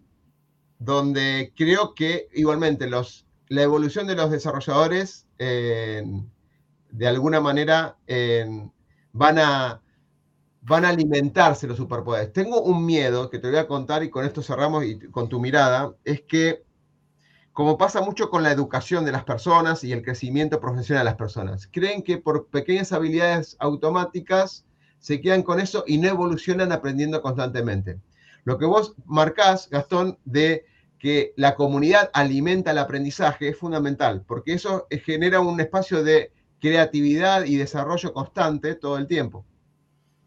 donde 0.80 1.54
creo 1.56 1.94
que 1.94 2.30
igualmente 2.34 2.88
los, 2.88 3.28
la 3.50 3.64
evolución 3.64 4.08
de 4.08 4.16
los 4.16 4.32
desarrolladores 4.32 5.28
de 5.38 7.08
alguna 7.08 7.42
manera 7.42 7.98
van, 9.12 9.38
a, 9.38 9.82
van 10.62 10.86
a 10.86 10.90
alimentarse 10.90 11.68
los 11.68 11.78
superpoderes. 11.78 12.32
Tengo 12.32 12.62
un 12.62 12.86
miedo 12.86 13.30
que 13.30 13.40
te 13.40 13.50
voy 13.50 13.58
a 13.58 13.68
contar 13.68 14.04
y 14.04 14.10
con 14.10 14.24
esto 14.24 14.42
cerramos 14.42 14.86
y 14.86 14.98
con 14.98 15.28
tu 15.28 15.40
mirada, 15.42 15.94
es 16.06 16.22
que 16.22 16.64
como 17.54 17.78
pasa 17.78 18.02
mucho 18.02 18.30
con 18.30 18.44
la 18.44 18.52
educación 18.52 19.04
de 19.04 19.12
las 19.12 19.24
personas 19.24 19.84
y 19.84 19.92
el 19.92 20.04
crecimiento 20.04 20.60
profesional 20.60 21.04
de 21.04 21.12
las 21.12 21.18
personas, 21.18 21.68
creen 21.72 22.02
que 22.02 22.18
por 22.18 22.48
pequeñas 22.48 22.92
habilidades 22.94 23.58
automáticas 23.60 24.66
se 25.00 25.20
quedan 25.20 25.44
con 25.44 25.60
eso 25.60 25.84
y 25.86 25.98
no 25.98 26.08
evolucionan 26.08 26.72
aprendiendo 26.72 27.22
constantemente. 27.22 28.00
Lo 28.44 28.58
que 28.58 28.66
vos 28.66 28.96
marcás, 29.06 29.70
Gastón, 29.70 30.18
de 30.26 30.66
que 30.98 31.34
la 31.36 31.56
comunidad 31.56 32.10
alimenta 32.14 32.72
el 32.72 32.78
aprendizaje 32.78 33.50
es 33.50 33.58
fundamental, 33.58 34.24
porque 34.26 34.54
eso 34.54 34.88
genera 35.04 35.42
un 35.42 35.60
espacio 35.60 36.04
de 36.04 36.32
creatividad 36.60 37.46
y 37.46 37.58
desarrollo 37.58 38.14
constante 38.14 38.76
todo 38.76 38.98
el 38.98 39.08
tiempo. 39.08 39.44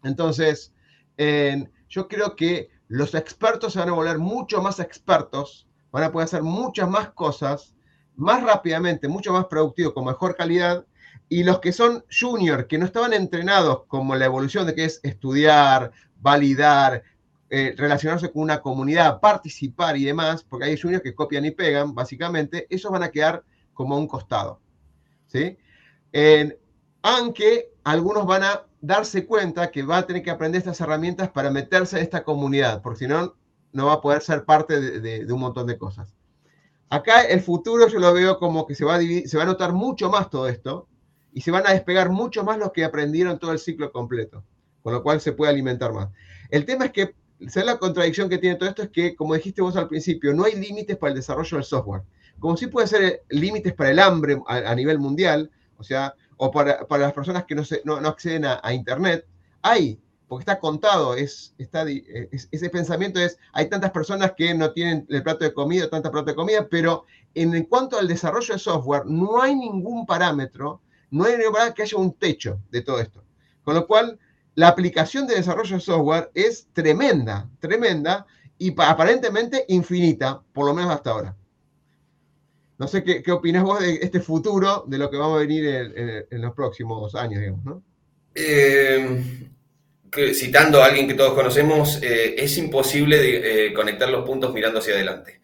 Entonces, 0.03 0.73
yo 1.17 2.07
creo 2.07 2.35
que 2.35 2.69
los 2.89 3.15
expertos 3.15 3.73
se 3.73 3.79
van 3.79 3.89
a 3.89 3.93
volver 3.93 4.19
mucho 4.19 4.61
más 4.61 4.79
expertos, 4.81 5.64
van 5.95 6.03
a 6.03 6.11
poder 6.11 6.25
hacer 6.25 6.43
muchas 6.43 6.89
más 6.89 7.11
cosas 7.11 7.73
más 8.17 8.43
rápidamente, 8.43 9.07
mucho 9.07 9.31
más 9.31 9.45
productivo, 9.45 9.93
con 9.93 10.03
mejor 10.03 10.35
calidad, 10.35 10.85
y 11.29 11.45
los 11.45 11.59
que 11.59 11.71
son 11.71 12.03
junior, 12.11 12.67
que 12.67 12.77
no 12.77 12.85
estaban 12.85 13.13
entrenados 13.13 13.83
como 13.87 14.13
la 14.17 14.25
evolución 14.25 14.67
de 14.67 14.75
que 14.75 14.83
es 14.83 14.99
estudiar, 15.03 15.93
validar, 16.19 17.01
eh, 17.49 17.73
relacionarse 17.77 18.29
con 18.29 18.41
una 18.41 18.61
comunidad, 18.61 19.21
participar 19.21 19.95
y 19.95 20.03
demás, 20.03 20.43
porque 20.43 20.65
hay 20.65 20.77
juniors 20.77 21.01
que 21.01 21.15
copian 21.15 21.45
y 21.45 21.51
pegan, 21.51 21.95
básicamente, 21.95 22.67
esos 22.69 22.91
van 22.91 23.03
a 23.03 23.11
quedar 23.11 23.45
como 23.73 23.97
un 23.97 24.07
costado. 24.07 24.59
¿sí? 25.27 25.57
aunque 27.01 27.71
algunos 27.83 28.25
van 28.25 28.43
a 28.43 28.63
darse 28.81 29.25
cuenta 29.25 29.71
que 29.71 29.83
va 29.83 29.97
a 29.97 30.05
tener 30.05 30.23
que 30.23 30.31
aprender 30.31 30.59
estas 30.59 30.79
herramientas 30.81 31.29
para 31.29 31.51
meterse 31.51 31.97
en 31.97 32.03
esta 32.03 32.23
comunidad, 32.23 32.81
porque 32.81 32.99
si 32.99 33.07
no, 33.07 33.35
no 33.75 33.87
va 33.87 33.93
a 33.93 34.01
poder 34.01 34.21
ser 34.21 34.45
parte 34.45 34.79
de, 34.79 35.31
un 35.31 35.39
montón 35.39 35.67
de 35.67 35.77
cosas. 35.77 36.13
Acá 36.89 37.21
el 37.23 37.41
futuro 37.41 37.87
yo 37.87 37.99
lo 37.99 38.13
veo 38.13 38.39
como 38.39 38.65
que 38.65 38.73
se 38.73 38.85
va, 38.85 38.95
a 38.95 38.99
a 38.99 39.45
notar 39.45 39.73
mucho 39.73 40.09
más 40.09 40.29
todo 40.29 40.47
esto 40.47 40.87
y 41.33 41.41
se 41.41 41.51
van 41.51 41.67
a 41.67 41.73
despegar 41.73 42.09
mucho 42.09 42.43
más 42.43 42.57
los 42.57 42.71
que 42.71 42.85
aprendieron 42.85 43.37
todo 43.37 43.51
el 43.51 43.59
ciclo 43.59 43.91
completo, 43.91 44.43
con 44.81 44.93
lo 44.93 45.03
cual 45.03 45.19
se 45.19 45.33
puede 45.33 45.51
alimentar 45.51 45.91
más. 45.91 46.09
El 46.49 46.65
tema 46.65 46.85
es 46.85 46.91
que, 46.91 47.15
¿sabes 47.47 47.65
la 47.65 47.77
contradicción 47.77 48.29
que 48.29 48.37
tiene 48.37 48.55
todo 48.55 48.69
esto? 48.69 48.83
Es 48.83 48.89
que, 48.89 49.15
como 49.15 49.35
dijiste 49.35 49.61
vos 49.61 49.75
al 49.75 49.89
principio, 49.89 50.33
no 50.33 50.45
hay 50.45 50.55
límites 50.55 50.95
para 50.97 51.11
el 51.11 51.17
desarrollo 51.17 51.57
del 51.57 51.65
software. 51.65 52.03
Como 52.39 52.55
sí 52.55 52.67
puede 52.67 52.87
ser 52.87 53.23
límites 53.29 53.73
para 53.73 53.91
el 53.91 53.99
hambre 53.99 54.41
a 54.47 54.73
nivel 54.73 54.99
mundial, 54.99 55.51
o 55.77 55.83
sea, 55.83 56.15
o 56.37 56.51
para, 56.51 56.85
las 56.89 57.13
personas 57.13 57.45
que 57.45 57.55
no, 57.55 57.95
acceden 58.07 58.45
a, 58.45 58.73
Internet, 58.73 59.25
hay, 59.61 59.99
porque 60.27 60.41
está 60.41 60.59
contado, 60.59 61.15
es, 61.15 61.53
está, 61.57 61.85
ese 61.87 62.69
pensamiento 62.69 63.19
es, 63.19 63.37
hay 63.53 63.69
tantas 63.69 63.91
personas 63.91 64.33
que 64.35 64.53
no 64.53 64.71
tienen 64.71 65.05
el 65.09 65.23
plato 65.23 65.43
de 65.43 65.53
comida, 65.53 65.89
tanta 65.89 66.11
plato 66.11 66.27
de 66.31 66.35
comida, 66.35 66.67
pero 66.69 67.05
en 67.35 67.63
cuanto 67.65 67.99
al 67.99 68.07
desarrollo 68.07 68.53
de 68.53 68.59
software, 68.59 69.05
no 69.05 69.41
hay 69.41 69.55
ningún 69.55 70.05
parámetro, 70.05 70.81
no 71.11 71.25
hay 71.25 71.37
ningún 71.37 71.73
que 71.75 71.83
haya 71.83 71.97
un 71.97 72.13
techo 72.13 72.59
de 72.71 72.81
todo 72.81 72.99
esto. 72.99 73.23
Con 73.63 73.75
lo 73.75 73.85
cual, 73.85 74.17
la 74.55 74.69
aplicación 74.69 75.27
de 75.27 75.35
desarrollo 75.35 75.75
de 75.75 75.81
software 75.81 76.31
es 76.33 76.67
tremenda, 76.73 77.49
tremenda 77.59 78.25
y 78.57 78.73
aparentemente 78.81 79.65
infinita, 79.67 80.41
por 80.53 80.65
lo 80.65 80.73
menos 80.73 80.91
hasta 80.91 81.11
ahora. 81.11 81.35
No 82.77 82.87
sé 82.87 83.03
qué, 83.03 83.21
qué 83.21 83.31
opinas 83.31 83.63
vos 83.63 83.79
de 83.79 83.95
este 83.95 84.19
futuro, 84.19 84.83
de 84.87 84.97
lo 84.97 85.09
que 85.09 85.17
va 85.17 85.33
a 85.33 85.37
venir 85.37 85.65
en, 85.65 86.41
los 86.41 86.53
próximos 86.53 87.15
años, 87.15 87.39
digamos, 87.39 87.63
¿no? 87.63 87.83
Eh, 88.33 89.49
citando 90.33 90.81
a 90.81 90.85
alguien 90.85 91.07
que 91.07 91.13
todos 91.13 91.33
conocemos, 91.33 92.01
eh, 92.01 92.35
es 92.37 92.57
imposible 92.57 93.67
eh, 93.67 93.73
conectar 93.73 94.09
los 94.09 94.25
puntos 94.25 94.53
mirando 94.53 94.79
hacia 94.79 94.93
adelante. 94.95 95.41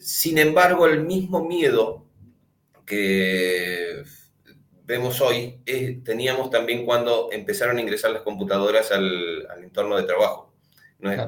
sin 0.00 0.38
embargo, 0.38 0.86
el 0.86 1.04
mismo 1.04 1.44
miedo 1.44 2.06
que 2.84 4.02
vemos 4.84 5.20
hoy 5.20 5.60
teníamos 6.04 6.50
también 6.50 6.84
cuando 6.84 7.28
empezaron 7.32 7.78
a 7.78 7.80
ingresar 7.80 8.10
las 8.10 8.22
computadoras 8.22 8.90
al, 8.92 9.46
entorno 9.62 9.96
de 9.96 10.02
trabajo. 10.02 10.52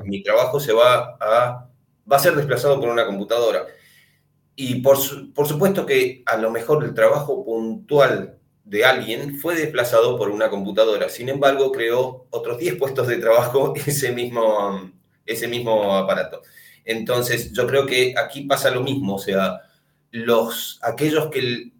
Mi 0.04 0.22
trabajo 0.22 0.60
se 0.60 0.72
va 0.72 1.16
a, 1.20 1.68
va 2.10 2.16
a 2.16 2.18
ser 2.18 2.34
desplazado 2.34 2.80
por 2.80 2.88
una 2.88 3.06
computadora. 3.06 3.66
Y 4.56 4.80
por, 4.82 4.98
por 5.32 5.48
supuesto 5.48 5.84
que 5.84 6.22
a 6.26 6.36
lo 6.36 6.50
mejor 6.50 6.84
el 6.84 6.94
trabajo 6.94 7.44
puntual 7.44 8.38
de 8.64 8.84
alguien 8.84 9.38
fue 9.38 9.54
desplazado 9.54 10.16
por 10.18 10.30
una 10.30 10.50
computadora. 10.50 11.08
Sin 11.08 11.28
embargo, 11.28 11.70
creó 11.70 12.26
otros 12.30 12.58
10 12.58 12.76
puestos 12.76 13.06
de 13.06 13.18
trabajo 13.18 13.74
ese 13.86 14.12
mismo, 14.12 14.90
ese 15.26 15.48
mismo 15.48 15.96
aparato. 15.96 16.42
Entonces, 16.84 17.52
yo 17.52 17.66
creo 17.66 17.86
que 17.86 18.14
aquí 18.16 18.42
pasa 18.42 18.70
lo 18.70 18.82
mismo, 18.82 19.16
o 19.16 19.18
sea, 19.18 19.60
los, 20.10 20.78
aquellos 20.82 21.28
que 21.28 21.72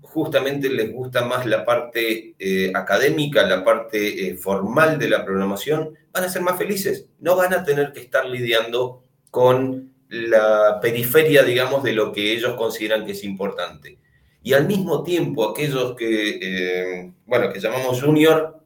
justamente 0.00 0.70
les 0.70 0.92
gusta 0.92 1.24
más 1.24 1.46
la 1.46 1.64
parte 1.64 2.34
eh, 2.38 2.72
académica, 2.74 3.46
la 3.46 3.64
parte 3.64 4.28
eh, 4.28 4.36
formal 4.36 4.98
de 4.98 5.10
la 5.10 5.24
programación, 5.24 5.94
van 6.12 6.24
a 6.24 6.28
ser 6.28 6.42
más 6.42 6.56
felices. 6.56 7.08
No 7.18 7.36
van 7.36 7.52
a 7.52 7.64
tener 7.64 7.92
que 7.92 8.00
estar 8.00 8.24
lidiando 8.24 9.02
con 9.30 9.92
la 10.08 10.78
periferia, 10.80 11.42
digamos, 11.42 11.82
de 11.82 11.92
lo 11.92 12.12
que 12.12 12.32
ellos 12.32 12.54
consideran 12.54 13.04
que 13.04 13.12
es 13.12 13.24
importante. 13.24 13.98
Y 14.46 14.54
al 14.54 14.68
mismo 14.68 15.02
tiempo, 15.02 15.50
aquellos 15.50 15.96
que, 15.96 16.38
eh, 16.40 17.12
bueno, 17.26 17.52
que 17.52 17.58
llamamos 17.58 18.00
junior, 18.00 18.60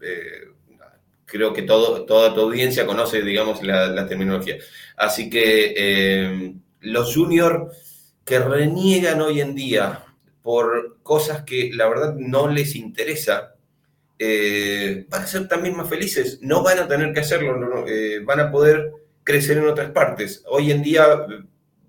eh, 0.00 0.44
creo 1.24 1.52
que 1.52 1.62
todo, 1.62 2.04
toda 2.04 2.32
tu 2.32 2.42
audiencia 2.42 2.86
conoce, 2.86 3.20
digamos, 3.20 3.60
la, 3.64 4.06
terminología. 4.06 4.58
Así 4.96 5.28
que 5.28 5.74
eh, 5.76 6.54
los 6.82 7.12
junior 7.16 7.72
que 8.24 8.38
reniegan 8.38 9.20
hoy 9.22 9.40
en 9.40 9.56
día 9.56 10.04
por 10.40 10.98
cosas 11.02 11.42
que 11.42 11.72
la 11.74 11.88
verdad 11.88 12.14
no 12.14 12.46
les 12.46 12.76
interesa, 12.76 13.56
van 14.20 15.22
a 15.22 15.26
ser 15.26 15.48
también 15.48 15.76
más 15.76 15.88
felices, 15.88 16.38
no 16.42 16.62
van 16.62 16.78
a 16.78 16.86
tener 16.86 17.12
que 17.12 17.20
hacerlo, 17.20 17.84
van 18.24 18.38
a 18.38 18.52
poder 18.52 18.92
crecer 19.24 19.58
en 19.58 19.66
otras 19.66 19.90
partes. 19.90 20.44
Hoy 20.46 20.70
en 20.70 20.80
día 20.80 21.26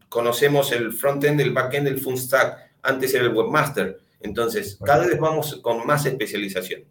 conocemos 0.09 0.71
el 0.71 0.93
front-end, 0.93 1.41
el 1.41 1.53
back-end, 1.53 1.89
el 1.89 1.99
full 1.99 2.15
stack. 2.15 2.64
Antes 2.85 3.13
era 3.13 3.25
el 3.25 3.33
webmaster. 3.33 3.99
Entonces, 4.21 4.79
cada 4.83 5.05
vez 5.05 5.19
vamos 5.19 5.59
con 5.61 5.85
más 5.85 6.05
especialización. 6.05 6.83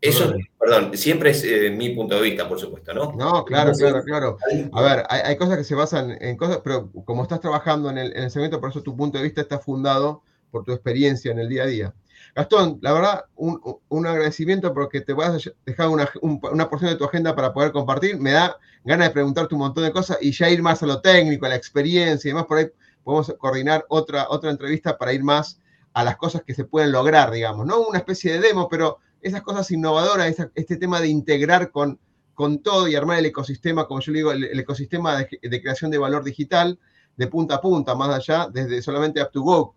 Eso, 0.00 0.32
perdón, 0.58 0.96
siempre 0.96 1.30
es 1.30 1.42
eh, 1.42 1.70
mi 1.70 1.90
punto 1.90 2.14
de 2.14 2.22
vista, 2.22 2.48
por 2.48 2.60
supuesto, 2.60 2.94
¿no? 2.94 3.12
No, 3.12 3.44
claro, 3.44 3.72
claro, 3.72 4.04
claro. 4.04 4.38
A 4.72 4.82
ver, 4.82 5.04
hay, 5.08 5.36
cosas 5.36 5.58
que 5.58 5.64
se 5.64 5.74
basan 5.74 6.16
en 6.20 6.36
cosas, 6.36 6.60
pero 6.62 6.90
como 7.04 7.24
estás 7.24 7.40
trabajando 7.40 7.90
en 7.90 7.98
el, 7.98 8.16
en 8.16 8.24
el 8.24 8.30
segmento, 8.30 8.60
por 8.60 8.70
eso 8.70 8.82
tu 8.82 8.96
punto 8.96 9.18
de 9.18 9.24
vista 9.24 9.40
está 9.40 9.58
fundado 9.58 10.22
por 10.52 10.64
tu 10.64 10.72
experiencia 10.72 11.32
en 11.32 11.40
el 11.40 11.48
día 11.48 11.64
a 11.64 11.66
día. 11.66 11.94
Gastón, 12.34 12.78
la 12.82 12.92
verdad, 12.92 13.24
un, 13.36 14.06
agradecimiento 14.06 14.72
porque 14.72 15.00
te 15.00 15.12
voy 15.12 15.24
a 15.24 15.36
dejar 15.66 15.88
una, 15.88 16.70
porción 16.70 16.90
de 16.90 16.96
tu 16.96 17.04
agenda 17.04 17.34
para 17.34 17.52
poder 17.52 17.72
compartir. 17.72 18.18
Me 18.18 18.32
da 18.32 18.56
ganas 18.84 19.08
de 19.08 19.14
preguntarte 19.14 19.54
un 19.54 19.60
montón 19.60 19.84
de 19.84 19.92
cosas 19.92 20.18
y 20.20 20.30
ya 20.30 20.48
ir 20.48 20.62
más 20.62 20.82
a 20.82 20.86
lo 20.86 21.00
técnico, 21.00 21.46
a 21.46 21.48
la 21.48 21.56
experiencia 21.56 22.28
y 22.28 22.30
demás. 22.30 22.46
Por 22.46 22.58
ahí 22.58 22.66
podemos 23.08 23.34
coordinar 23.38 23.86
otra, 23.88 24.26
otra 24.28 24.50
entrevista 24.50 24.98
para 24.98 25.14
ir 25.14 25.24
más 25.24 25.58
a 25.94 26.04
las 26.04 26.18
cosas 26.18 26.42
que 26.42 26.52
se 26.52 26.66
pueden 26.66 26.92
lograr, 26.92 27.30
digamos. 27.30 27.64
No 27.64 27.80
una 27.80 27.96
especie 27.96 28.34
de 28.34 28.40
demo, 28.40 28.68
pero 28.68 28.98
esas 29.22 29.40
cosas 29.40 29.70
innovadoras, 29.70 30.36
este 30.54 30.76
tema 30.76 31.00
de 31.00 31.08
integrar 31.08 31.70
con, 31.70 31.98
con 32.34 32.58
todo 32.58 32.86
y 32.86 32.96
armar 32.96 33.18
el 33.18 33.24
ecosistema, 33.24 33.86
como 33.86 34.00
yo 34.00 34.12
digo, 34.12 34.30
el, 34.30 34.60
ecosistema 34.60 35.16
de, 35.16 35.60
creación 35.62 35.90
de 35.90 35.96
valor 35.96 36.22
digital 36.22 36.78
de 37.16 37.26
punta 37.28 37.54
a 37.54 37.60
punta, 37.62 37.94
más 37.94 38.10
allá, 38.14 38.46
desde 38.52 38.82
solamente 38.82 39.22
up 39.22 39.30
to 39.32 39.40
go, 39.40 39.74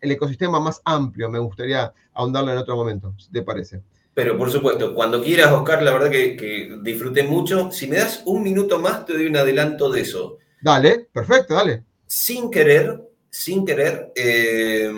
el 0.00 0.12
ecosistema 0.12 0.58
más 0.58 0.80
amplio, 0.86 1.28
me 1.28 1.38
gustaría 1.38 1.92
ahondarlo 2.14 2.50
en 2.50 2.56
otro 2.56 2.76
momento, 2.76 3.14
si 3.18 3.30
te 3.30 3.42
parece. 3.42 3.82
Pero 4.14 4.38
por 4.38 4.50
supuesto, 4.50 4.94
cuando 4.94 5.22
quieras, 5.22 5.52
Oscar, 5.52 5.82
la 5.82 5.92
verdad 5.92 6.08
que, 6.10 6.78
disfruté 6.82 7.24
mucho. 7.24 7.70
Si 7.72 7.86
me 7.86 7.96
das 7.96 8.22
un 8.24 8.42
minuto 8.42 8.78
más, 8.78 9.04
te 9.04 9.12
doy 9.12 9.26
un 9.26 9.36
adelanto 9.36 9.90
de 9.90 10.00
eso. 10.00 10.38
Dale, 10.62 11.10
perfecto, 11.12 11.52
dale. 11.52 11.84
Sin 12.10 12.50
querer, 12.50 13.00
sin 13.30 13.64
querer, 13.64 14.10
eh, 14.16 14.90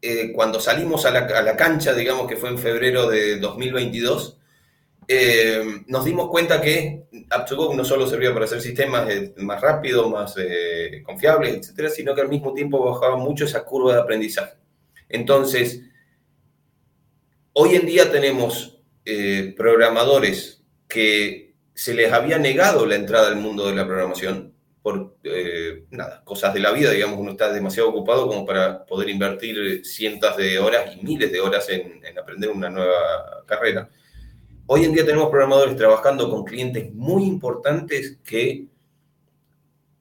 eh, 0.00 0.32
cuando 0.32 0.60
salimos 0.60 1.04
a 1.04 1.10
la, 1.10 1.56
cancha, 1.56 1.92
digamos 1.92 2.28
que 2.28 2.36
fue 2.36 2.50
en 2.50 2.58
febrero 2.58 3.08
de 3.08 3.40
2022, 3.40 4.38
eh, 5.08 5.82
nos 5.88 6.04
dimos 6.04 6.28
cuenta 6.28 6.60
que 6.60 7.08
Up2Go 7.10 7.74
no 7.74 7.84
solo 7.84 8.06
servía 8.06 8.32
para 8.32 8.44
hacer 8.44 8.60
sistemas 8.60 9.08
más 9.38 9.60
rápidos, 9.60 10.08
más 10.08 10.36
confiables, 11.02 11.56
etcétera, 11.56 11.90
sino 11.90 12.14
que 12.14 12.20
al 12.20 12.28
mismo 12.28 12.54
tiempo 12.54 12.84
bajaba 12.84 13.16
mucho 13.16 13.44
esa 13.44 13.64
curva 13.64 13.94
de 13.94 14.00
aprendizaje. 14.00 14.54
Entonces, 15.08 15.82
Hoy 17.52 17.74
en 17.74 17.86
día 17.86 18.12
tenemos 18.12 18.78
programadores 19.56 20.62
que 20.86 21.56
se 21.74 21.92
les 21.92 22.12
había 22.12 22.38
negado 22.38 22.86
la 22.86 22.94
entrada 22.94 23.26
al 23.26 23.34
mundo 23.34 23.66
de 23.66 23.74
la 23.74 23.84
programación 23.84 24.54
por 24.82 25.16
eh, 25.24 25.84
nada, 25.90 26.22
cosas 26.24 26.54
de 26.54 26.60
la 26.60 26.72
vida, 26.72 26.90
digamos, 26.90 27.18
uno 27.18 27.32
está 27.32 27.52
demasiado 27.52 27.90
ocupado 27.90 28.26
como 28.26 28.46
para 28.46 28.84
poder 28.84 29.08
invertir 29.08 29.84
cientos 29.84 30.36
de 30.36 30.58
horas 30.58 30.96
y 30.96 31.04
miles 31.04 31.30
de 31.32 31.40
horas 31.40 31.68
en, 31.68 32.04
en 32.04 32.18
aprender 32.18 32.50
una 32.50 32.70
nueva 32.70 33.44
carrera. 33.46 33.88
Hoy 34.66 34.84
en 34.84 34.92
día 34.92 35.04
tenemos 35.04 35.30
programadores 35.30 35.76
trabajando 35.76 36.30
con 36.30 36.44
clientes 36.44 36.92
muy 36.92 37.24
importantes 37.24 38.18
que 38.24 38.66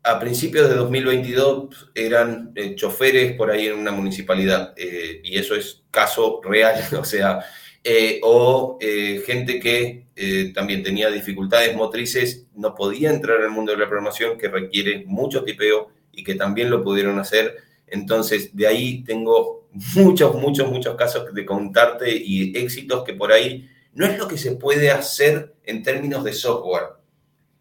a 0.08 0.20
principios 0.20 0.70
de 0.70 0.76
2022 0.76 1.92
eran 1.94 2.52
eh, 2.56 2.76
choferes 2.76 3.34
por 3.34 3.52
ahí 3.52 3.68
en 3.68 3.78
una 3.78 3.92
municipalidad, 3.92 4.74
eh, 4.78 5.20
y 5.24 5.38
eso 5.38 5.54
es 5.54 5.84
caso 5.92 6.40
real, 6.44 6.82
o 7.00 7.04
sea, 7.04 7.44
eh, 7.90 8.20
o 8.24 8.78
gente 9.26 9.60
que 9.60 10.08
también 10.54 10.84
tenía 10.84 11.10
dificultades 11.10 11.76
motrices, 11.76 12.48
no 12.56 12.76
podía 12.76 13.12
entrar 13.12 13.40
al 13.42 13.52
mundo 13.52 13.72
de 13.72 13.78
la 13.78 13.88
programación, 13.88 14.38
que 14.38 14.50
requiere 14.50 15.04
mucho 15.06 15.44
tipeo 15.44 15.90
y 16.12 16.24
que 16.24 16.36
también 16.36 16.70
lo 16.70 16.84
pudieron 16.84 17.20
hacer. 17.20 17.56
Entonces, 17.86 18.56
de 18.56 18.68
ahí 18.68 19.04
tengo 19.04 19.68
muchos, 19.96 20.36
muchos, 20.36 20.70
muchos 20.70 20.96
casos 20.96 21.34
de 21.34 21.46
contarte 21.46 22.12
y 22.16 22.58
éxitos 22.58 23.04
que 23.04 23.14
por 23.14 23.32
ahí 23.32 23.70
no 23.94 24.06
es 24.06 24.18
lo 24.18 24.28
que 24.28 24.38
se 24.38 24.52
puede 24.52 24.92
hacer 24.92 25.56
en 25.64 25.84
términos 25.84 26.24
de 26.24 26.34
software, 26.34 26.98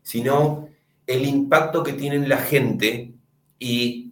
sino 0.03 0.69
el 1.07 1.25
impacto 1.25 1.83
que 1.83 1.93
tienen 1.93 2.29
la 2.29 2.39
gente 2.39 3.13
y 3.59 4.06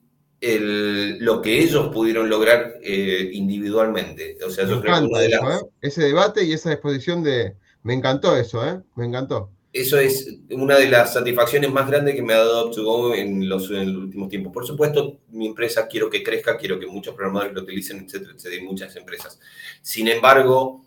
lo 1.21 1.43
que 1.43 1.63
ellos 1.63 1.89
pudieron 1.93 2.29
lograr 2.29 2.75
eh, 2.83 3.31
individualmente. 3.33 4.39
O 4.47 4.51
sea, 4.51 4.67
yo 4.67 4.81
creo 4.81 5.09
que 5.09 5.27
¿eh? 5.27 5.61
ese 5.81 6.03
debate 6.03 6.45
y 6.45 6.53
esa 6.53 6.73
exposición 6.73 7.23
de... 7.23 7.55
Me 7.83 7.95
encantó 7.95 8.37
eso, 8.37 8.67
¿eh? 8.67 8.81
Me 8.97 9.05
encantó. 9.05 9.51
Eso 9.75 9.99
es 9.99 10.39
una 10.51 10.77
de 10.77 10.89
las 10.89 11.15
satisfacciones 11.15 11.71
más 11.73 11.89
grandes 11.91 12.15
que 12.15 12.23
me 12.23 12.33
ha 12.33 12.39
dado 12.39 12.71
Up2Go 12.71 13.17
en 13.17 13.49
los, 13.49 13.71
últimos 13.71 14.29
tiempos. 14.29 14.53
Por 14.53 14.65
supuesto, 14.65 15.19
mi 15.31 15.49
empresa 15.49 15.89
quiero 15.89 16.09
que 16.09 16.23
crezca, 16.23 16.57
quiero 16.57 16.79
que 16.79 16.87
muchos 16.87 17.15
programadores 17.15 17.55
lo 17.55 17.63
utilicen, 17.63 18.05
etcétera, 18.05 18.35
etcétera, 18.37 18.63
y 18.63 18.65
muchas 18.65 18.95
empresas. 18.95 19.41
Sin 19.83 20.07
embargo, 20.07 20.85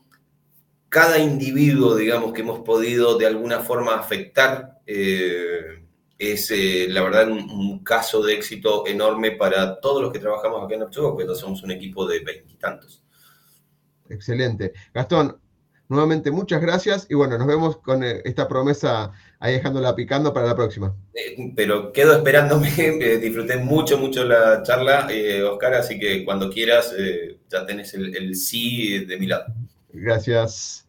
cada 0.87 1.19
individuo, 1.19 1.97
digamos, 1.97 2.31
que 2.31 2.41
hemos 2.41 2.59
podido 2.59 3.17
de 3.17 3.25
alguna 3.25 3.59
forma 3.59 3.95
afectar, 3.95 4.79
eh, 4.85 5.83
es 6.19 6.51
eh, 6.51 6.87
la 6.89 7.03
verdad 7.03 7.29
un, 7.29 7.83
caso 7.83 8.21
de 8.23 8.33
éxito 8.33 8.85
enorme 8.87 9.31
para 9.31 9.79
todos 9.79 10.01
los 10.01 10.11
que 10.11 10.19
trabajamos 10.19 10.63
acá 10.63 10.75
en 10.75 10.83
Upchugo, 10.83 11.15
porque 11.15 11.35
somos 11.35 11.63
un 11.63 11.71
equipo 11.71 12.05
de 12.07 12.19
veintitantos. 12.19 13.03
Excelente. 14.09 14.73
Gastón, 14.93 15.37
nuevamente 15.89 16.31
muchas 16.31 16.61
gracias 16.61 17.07
y 17.09 17.13
bueno, 17.13 17.37
nos 17.37 17.47
vemos 17.47 17.77
con 17.77 18.03
eh, 18.03 18.21
esta 18.25 18.47
promesa 18.47 19.11
ahí 19.39 19.53
dejándola 19.53 19.95
picando 19.95 20.33
para 20.33 20.47
la 20.47 20.55
próxima. 20.55 20.95
Eh, 21.13 21.53
pero 21.55 21.93
quedo 21.93 22.15
esperándome, 22.15 22.69
disfruté 23.21 23.57
mucho, 23.57 23.97
mucho 23.97 24.25
la 24.25 24.63
charla, 24.63 25.07
Oscar, 25.49 25.75
así 25.75 25.99
que 25.99 26.25
cuando 26.25 26.49
quieras 26.49 26.93
ya 27.49 27.65
tenés 27.65 27.93
el 27.93 28.35
sí 28.35 29.05
de 29.05 29.17
mi 29.17 29.27
lado. 29.27 29.53
Gracias. 29.93 30.87